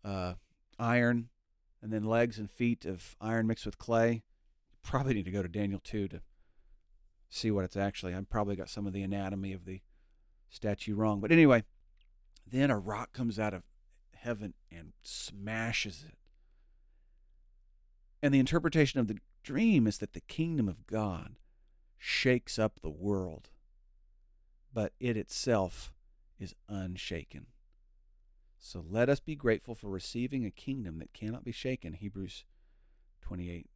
uh, 0.04 0.34
iron 0.78 1.28
and 1.82 1.92
then 1.92 2.04
legs 2.04 2.38
and 2.38 2.50
feet 2.50 2.84
of 2.84 3.16
iron 3.20 3.46
mixed 3.46 3.66
with 3.66 3.78
clay. 3.78 4.22
Probably 4.82 5.14
need 5.14 5.24
to 5.24 5.30
go 5.30 5.42
to 5.42 5.48
Daniel 5.48 5.80
2 5.82 6.08
to 6.08 6.20
see 7.28 7.50
what 7.50 7.64
it's 7.64 7.76
actually. 7.76 8.14
I've 8.14 8.30
probably 8.30 8.56
got 8.56 8.68
some 8.68 8.86
of 8.86 8.92
the 8.92 9.02
anatomy 9.02 9.52
of 9.52 9.64
the 9.64 9.80
statue 10.48 10.94
wrong. 10.94 11.20
But 11.20 11.32
anyway, 11.32 11.64
then 12.46 12.70
a 12.70 12.78
rock 12.78 13.12
comes 13.12 13.38
out 13.38 13.54
of 13.54 13.66
heaven 14.14 14.54
and 14.70 14.92
smashes 15.02 16.04
it. 16.06 16.16
And 18.22 18.34
the 18.34 18.38
interpretation 18.38 19.00
of 19.00 19.08
the 19.08 19.18
dream 19.42 19.86
is 19.86 19.98
that 19.98 20.12
the 20.12 20.20
kingdom 20.20 20.68
of 20.68 20.86
God 20.86 21.36
shakes 21.96 22.58
up 22.58 22.80
the 22.80 22.90
world, 22.90 23.50
but 24.72 24.92
it 25.00 25.16
itself 25.16 25.92
is 26.38 26.54
unshaken. 26.68 27.46
So 28.58 28.84
let 28.88 29.08
us 29.08 29.20
be 29.20 29.34
grateful 29.34 29.74
for 29.74 29.88
receiving 29.88 30.44
a 30.44 30.50
kingdom 30.50 30.98
that 30.98 31.14
cannot 31.14 31.44
be 31.44 31.52
shaken. 31.52 31.94
Hebrews 31.94 32.44
28, 33.22 33.66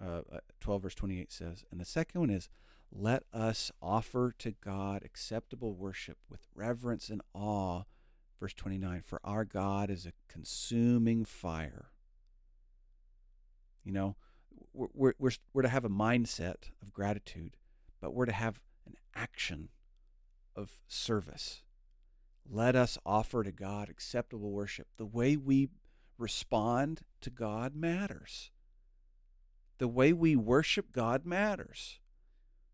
uh, 0.00 0.20
uh 0.32 0.38
12, 0.60 0.82
verse 0.82 0.94
28 0.94 1.32
says. 1.32 1.64
And 1.70 1.80
the 1.80 1.84
second 1.84 2.20
one 2.20 2.30
is, 2.30 2.48
let 2.92 3.24
us 3.32 3.72
offer 3.80 4.34
to 4.38 4.52
God 4.52 5.02
acceptable 5.02 5.74
worship 5.74 6.18
with 6.28 6.46
reverence 6.54 7.08
and 7.08 7.22
awe. 7.34 7.82
Verse 8.42 8.54
29 8.54 9.02
For 9.06 9.20
our 9.22 9.44
God 9.44 9.88
is 9.88 10.04
a 10.04 10.12
consuming 10.26 11.24
fire. 11.24 11.92
You 13.84 13.92
know, 13.92 14.16
we're, 14.72 15.12
we're, 15.16 15.30
we're 15.54 15.62
to 15.62 15.68
have 15.68 15.84
a 15.84 15.88
mindset 15.88 16.70
of 16.82 16.92
gratitude, 16.92 17.56
but 18.00 18.12
we're 18.12 18.26
to 18.26 18.32
have 18.32 18.60
an 18.84 18.96
action 19.14 19.68
of 20.56 20.72
service. 20.88 21.62
Let 22.44 22.74
us 22.74 22.98
offer 23.06 23.44
to 23.44 23.52
God 23.52 23.88
acceptable 23.88 24.50
worship. 24.50 24.88
The 24.96 25.06
way 25.06 25.36
we 25.36 25.68
respond 26.18 27.02
to 27.20 27.30
God 27.30 27.76
matters. 27.76 28.50
The 29.78 29.86
way 29.86 30.12
we 30.12 30.34
worship 30.34 30.90
God 30.90 31.24
matters. 31.24 32.00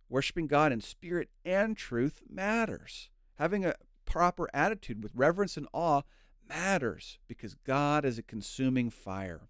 Worshiping 0.08 0.46
God 0.46 0.72
in 0.72 0.80
spirit 0.80 1.28
and 1.44 1.76
truth 1.76 2.22
matters. 2.26 3.10
Having 3.34 3.66
a 3.66 3.74
proper 4.08 4.48
attitude 4.54 5.02
with 5.02 5.12
reverence 5.14 5.56
and 5.56 5.68
awe 5.72 6.02
matters 6.48 7.18
because 7.28 7.54
God 7.54 8.04
is 8.04 8.18
a 8.18 8.22
consuming 8.22 8.90
fire. 8.90 9.48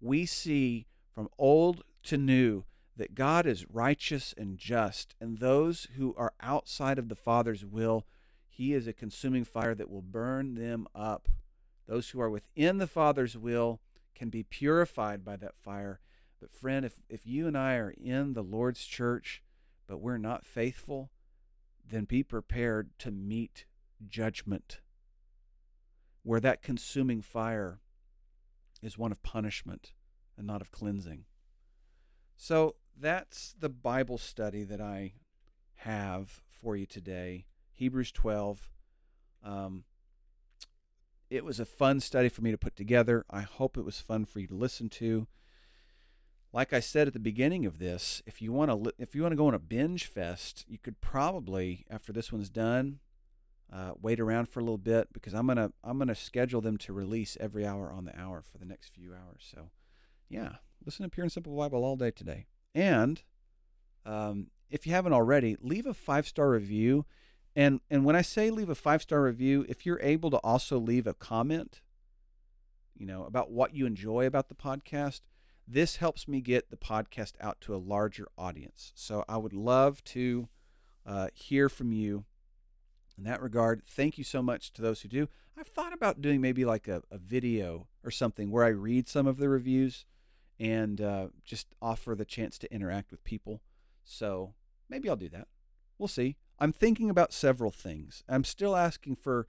We 0.00 0.24
see 0.24 0.86
from 1.12 1.28
old 1.36 1.82
to 2.04 2.16
new 2.16 2.64
that 2.96 3.14
God 3.14 3.46
is 3.46 3.66
righteous 3.68 4.34
and 4.36 4.56
just, 4.56 5.14
and 5.20 5.38
those 5.38 5.88
who 5.96 6.14
are 6.16 6.32
outside 6.40 6.98
of 6.98 7.08
the 7.08 7.16
Father's 7.16 7.64
will 7.64 8.06
he 8.52 8.74
is 8.74 8.86
a 8.86 8.92
consuming 8.92 9.44
fire 9.44 9.74
that 9.74 9.90
will 9.90 10.02
burn 10.02 10.56
them 10.56 10.86
up. 10.94 11.28
Those 11.88 12.10
who 12.10 12.20
are 12.20 12.28
within 12.28 12.76
the 12.76 12.86
Father's 12.86 13.36
will 13.36 13.80
can 14.14 14.28
be 14.28 14.42
purified 14.42 15.24
by 15.24 15.36
that 15.36 15.56
fire. 15.56 16.00
But, 16.38 16.52
friend, 16.52 16.84
if, 16.84 17.00
if 17.08 17.26
you 17.26 17.46
and 17.46 17.56
I 17.56 17.76
are 17.76 17.94
in 17.98 18.34
the 18.34 18.42
Lord's 18.42 18.84
church, 18.84 19.42
but 19.86 20.00
we're 20.02 20.18
not 20.18 20.44
faithful, 20.44 21.10
then 21.88 22.04
be 22.04 22.22
prepared 22.22 22.90
to 22.98 23.10
meet 23.10 23.64
judgment, 24.08 24.80
where 26.22 26.40
that 26.40 26.62
consuming 26.62 27.22
fire 27.22 27.80
is 28.82 28.98
one 28.98 29.12
of 29.12 29.22
punishment 29.22 29.92
and 30.36 30.46
not 30.46 30.60
of 30.60 30.70
cleansing. 30.70 31.24
So, 32.36 32.76
that's 32.98 33.54
the 33.58 33.68
Bible 33.68 34.18
study 34.18 34.64
that 34.64 34.80
I 34.80 35.14
have 35.76 36.40
for 36.48 36.76
you 36.76 36.86
today. 36.86 37.46
Hebrews 37.72 38.12
12. 38.12 38.70
Um, 39.44 39.84
it 41.30 41.44
was 41.44 41.58
a 41.58 41.64
fun 41.64 42.00
study 42.00 42.28
for 42.28 42.42
me 42.42 42.50
to 42.50 42.58
put 42.58 42.76
together. 42.76 43.24
I 43.30 43.40
hope 43.40 43.76
it 43.76 43.84
was 43.84 44.00
fun 44.00 44.26
for 44.26 44.38
you 44.38 44.46
to 44.48 44.54
listen 44.54 44.88
to. 44.90 45.26
Like 46.52 46.74
I 46.74 46.80
said 46.80 47.06
at 47.06 47.14
the 47.14 47.18
beginning 47.18 47.64
of 47.64 47.78
this, 47.78 48.22
if 48.26 48.42
you 48.42 48.52
want 48.52 48.70
to 48.70 48.92
if 48.98 49.14
you 49.14 49.22
want 49.22 49.32
to 49.32 49.36
go 49.36 49.46
on 49.46 49.54
a 49.54 49.58
binge 49.58 50.04
fest, 50.04 50.66
you 50.68 50.76
could 50.76 51.00
probably 51.00 51.86
after 51.88 52.12
this 52.12 52.30
one's 52.30 52.50
done, 52.50 52.98
uh, 53.72 53.92
wait 54.00 54.20
around 54.20 54.48
for 54.48 54.60
a 54.60 54.62
little 54.62 54.78
bit 54.78 55.12
because 55.12 55.32
I'm 55.32 55.46
gonna 55.46 55.72
I'm 55.82 55.98
gonna 55.98 56.14
schedule 56.14 56.60
them 56.60 56.76
to 56.78 56.92
release 56.92 57.36
every 57.40 57.66
hour 57.66 57.90
on 57.90 58.04
the 58.04 58.18
hour 58.18 58.42
for 58.42 58.58
the 58.58 58.66
next 58.66 58.88
few 58.88 59.12
hours. 59.12 59.50
So, 59.50 59.70
yeah, 60.28 60.56
listen 60.84 61.04
to 61.04 61.08
Pure 61.08 61.24
and 61.24 61.32
Simple 61.32 61.56
Bible 61.56 61.84
all 61.84 61.96
day 61.96 62.10
today. 62.10 62.46
And 62.74 63.22
um, 64.04 64.48
if 64.68 64.86
you 64.86 64.92
haven't 64.92 65.14
already, 65.14 65.56
leave 65.60 65.86
a 65.86 65.94
five 65.94 66.26
star 66.26 66.50
review. 66.50 67.06
And 67.56 67.80
and 67.90 68.04
when 68.04 68.14
I 68.16 68.22
say 68.22 68.50
leave 68.50 68.68
a 68.68 68.74
five 68.74 69.00
star 69.00 69.22
review, 69.22 69.64
if 69.68 69.86
you're 69.86 70.00
able 70.02 70.30
to 70.30 70.38
also 70.38 70.78
leave 70.78 71.06
a 71.06 71.14
comment, 71.14 71.80
you 72.94 73.06
know, 73.06 73.24
about 73.24 73.50
what 73.50 73.74
you 73.74 73.86
enjoy 73.86 74.26
about 74.26 74.48
the 74.48 74.54
podcast, 74.54 75.22
this 75.66 75.96
helps 75.96 76.28
me 76.28 76.42
get 76.42 76.70
the 76.70 76.76
podcast 76.76 77.32
out 77.40 77.60
to 77.62 77.74
a 77.74 77.76
larger 77.76 78.26
audience. 78.36 78.92
So 78.94 79.24
I 79.28 79.38
would 79.38 79.54
love 79.54 80.04
to 80.04 80.48
uh, 81.06 81.28
hear 81.32 81.70
from 81.70 81.92
you 81.92 82.26
in 83.16 83.24
that 83.24 83.42
regard. 83.42 83.82
Thank 83.84 84.18
you 84.18 84.24
so 84.24 84.42
much 84.42 84.72
to 84.72 84.82
those 84.82 85.02
who 85.02 85.08
do. 85.08 85.28
I've 85.58 85.68
thought 85.68 85.92
about 85.92 86.22
doing 86.22 86.40
maybe 86.40 86.64
like 86.64 86.88
a, 86.88 87.02
a 87.10 87.18
video 87.18 87.88
or 88.04 88.10
something 88.10 88.50
where 88.50 88.64
I 88.64 88.68
read 88.68 89.08
some 89.08 89.26
of 89.26 89.36
the 89.36 89.48
reviews 89.48 90.06
and 90.58 91.00
uh, 91.00 91.28
just 91.44 91.68
offer 91.80 92.14
the 92.14 92.24
chance 92.24 92.58
to 92.58 92.72
interact 92.72 93.10
with 93.10 93.24
people. 93.24 93.62
So 94.04 94.54
maybe 94.88 95.08
I'll 95.08 95.16
do 95.16 95.28
that. 95.30 95.48
We'll 95.98 96.08
see. 96.08 96.36
I'm 96.58 96.72
thinking 96.72 97.10
about 97.10 97.32
several 97.32 97.70
things. 97.70 98.22
I'm 98.28 98.44
still 98.44 98.76
asking 98.76 99.16
for 99.16 99.46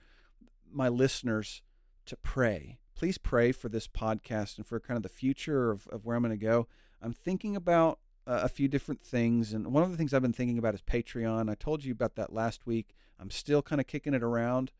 my 0.71 0.89
listeners 0.89 1.61
to 2.05 2.17
pray. 2.17 2.79
Please 2.95 3.17
pray 3.17 3.51
for 3.51 3.69
this 3.69 3.87
podcast 3.87 4.57
and 4.57 4.67
for 4.67 4.79
kind 4.79 4.97
of 4.97 5.03
the 5.03 5.09
future 5.09 5.71
of, 5.71 5.87
of 5.87 6.05
where 6.05 6.15
I'm 6.15 6.23
going 6.23 6.37
to 6.37 6.45
go. 6.45 6.67
I'm 7.01 7.13
thinking 7.13 7.55
about 7.55 7.99
a 8.25 8.49
few 8.49 8.67
different 8.67 9.01
things. 9.01 9.53
And 9.53 9.73
one 9.73 9.83
of 9.83 9.91
the 9.91 9.97
things 9.97 10.13
I've 10.13 10.21
been 10.21 10.33
thinking 10.33 10.57
about 10.57 10.73
is 10.73 10.81
Patreon. 10.81 11.49
I 11.49 11.55
told 11.55 11.83
you 11.83 11.91
about 11.91 12.15
that 12.15 12.33
last 12.33 12.65
week. 12.65 12.95
I'm 13.19 13.29
still 13.29 13.61
kind 13.61 13.81
of 13.81 13.87
kicking 13.87 14.13
it 14.13 14.23
around. 14.23 14.71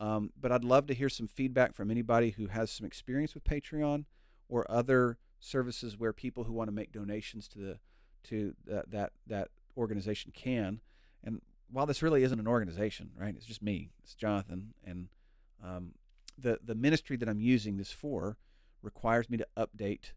Um, 0.00 0.32
but 0.40 0.50
I'd 0.50 0.64
love 0.64 0.86
to 0.86 0.94
hear 0.94 1.10
some 1.10 1.26
feedback 1.26 1.74
from 1.74 1.90
anybody 1.90 2.30
who 2.30 2.46
has 2.46 2.70
some 2.70 2.86
experience 2.86 3.34
with 3.34 3.44
Patreon 3.44 4.06
or 4.48 4.68
other 4.70 5.18
services 5.38 5.98
where 5.98 6.12
people 6.12 6.44
who 6.44 6.52
want 6.52 6.68
to 6.68 6.72
make 6.72 6.92
donations 6.92 7.48
to 7.48 7.58
the 7.58 7.78
to 8.24 8.54
that 8.66 8.90
that, 8.90 9.12
that 9.26 9.48
organization 9.76 10.32
can. 10.34 10.80
And 11.22 11.42
while 11.70 11.86
this 11.86 12.02
really 12.02 12.22
isn't 12.22 12.40
an 12.40 12.48
organization, 12.48 13.10
right? 13.18 13.34
It's 13.36 13.46
just 13.46 13.62
me. 13.62 13.90
It's 14.02 14.14
Jonathan, 14.14 14.74
and 14.84 15.08
um, 15.62 15.92
the 16.36 16.58
the 16.64 16.74
ministry 16.74 17.16
that 17.18 17.28
I'm 17.28 17.40
using 17.40 17.76
this 17.76 17.92
for 17.92 18.38
requires 18.82 19.28
me 19.28 19.36
to 19.36 19.46
update 19.56 20.12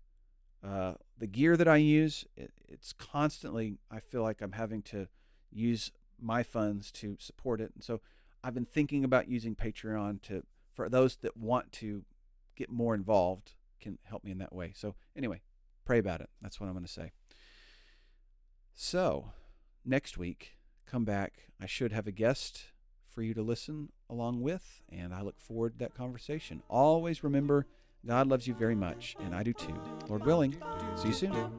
uh, 0.64 0.94
the 1.18 1.28
gear 1.28 1.58
that 1.58 1.68
I 1.68 1.78
use, 1.78 2.26
it, 2.38 2.52
it's 2.68 2.94
constantly, 2.94 3.78
I 3.92 4.00
feel 4.00 4.24
like 4.24 4.42
I'm 4.42 4.54
having 4.54 4.82
to 4.84 5.08
use 5.52 5.92
my 6.20 6.44
funds 6.44 6.92
to 6.94 7.18
support 7.20 7.60
it. 7.60 7.72
And 7.76 7.84
so 7.84 8.02
I've 8.44 8.54
been 8.54 8.66
thinking 8.66 9.04
about 9.04 9.28
using 9.28 9.56
Patreon 9.56 10.22
to, 10.24 10.44
for 10.74 10.90
those 10.90 11.18
that 11.18 11.38
want 11.38 11.72
to 11.74 12.04
get 12.56 12.70
more 12.70 12.96
involved, 12.96 13.54
can 13.82 13.98
help 14.04 14.24
me 14.24 14.32
in 14.32 14.38
that 14.38 14.54
way. 14.54 14.72
So, 14.76 14.96
anyway, 15.16 15.42
pray 15.86 16.00
about 16.00 16.22
it. 16.22 16.30
That's 16.42 16.60
what 16.60 16.68
I'm 16.68 16.74
going 16.74 16.86
to 16.86 16.92
say. 16.92 17.12
So, 18.74 19.32
next 19.86 20.18
week, 20.18 20.56
come 20.86 21.04
back. 21.04 21.50
I 21.62 21.66
should 21.66 21.92
have 21.92 22.08
a 22.08 22.12
guest 22.12 22.68
for 23.06 23.22
you 23.22 23.34
to 23.34 23.42
listen 23.42 23.90
along 24.10 24.42
with, 24.42 24.82
and 24.90 25.14
I 25.14 25.22
look 25.22 25.40
forward 25.40 25.74
to 25.74 25.80
that 25.80 25.96
conversation. 25.96 26.64
Always 26.70 27.24
remember, 27.24 27.68
God 28.06 28.28
loves 28.28 28.48
you 28.48 28.54
very 28.54 28.76
much, 28.76 29.16
and 29.22 29.34
I 29.34 29.44
do 29.44 29.54
too. 29.54 29.80
Lord 30.10 30.26
willing, 30.26 30.58
see 30.96 31.08
you 31.08 31.14
soon. 31.14 31.54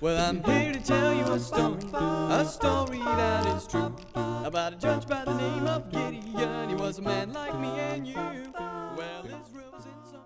Well, 0.00 0.18
I'm 0.18 0.42
here 0.42 0.72
to 0.72 0.80
tell 0.80 1.12
you 1.12 1.24
a 1.24 1.38
story, 1.38 1.80
a 1.92 2.46
story 2.46 2.98
that 2.98 3.46
is 3.56 3.66
true. 3.66 3.94
About 4.14 4.72
a 4.72 4.76
judge 4.76 5.06
by 5.06 5.26
the 5.26 5.34
name 5.34 5.66
of 5.66 5.92
Gideon. 5.92 6.70
He 6.70 6.74
was 6.76 6.98
a 6.98 7.02
man 7.02 7.34
like 7.34 7.58
me 7.60 7.68
and 7.68 8.06
you. 8.06 8.14
Well, 8.14 9.22
was 9.24 9.84
in 9.84 10.10
some. 10.10 10.17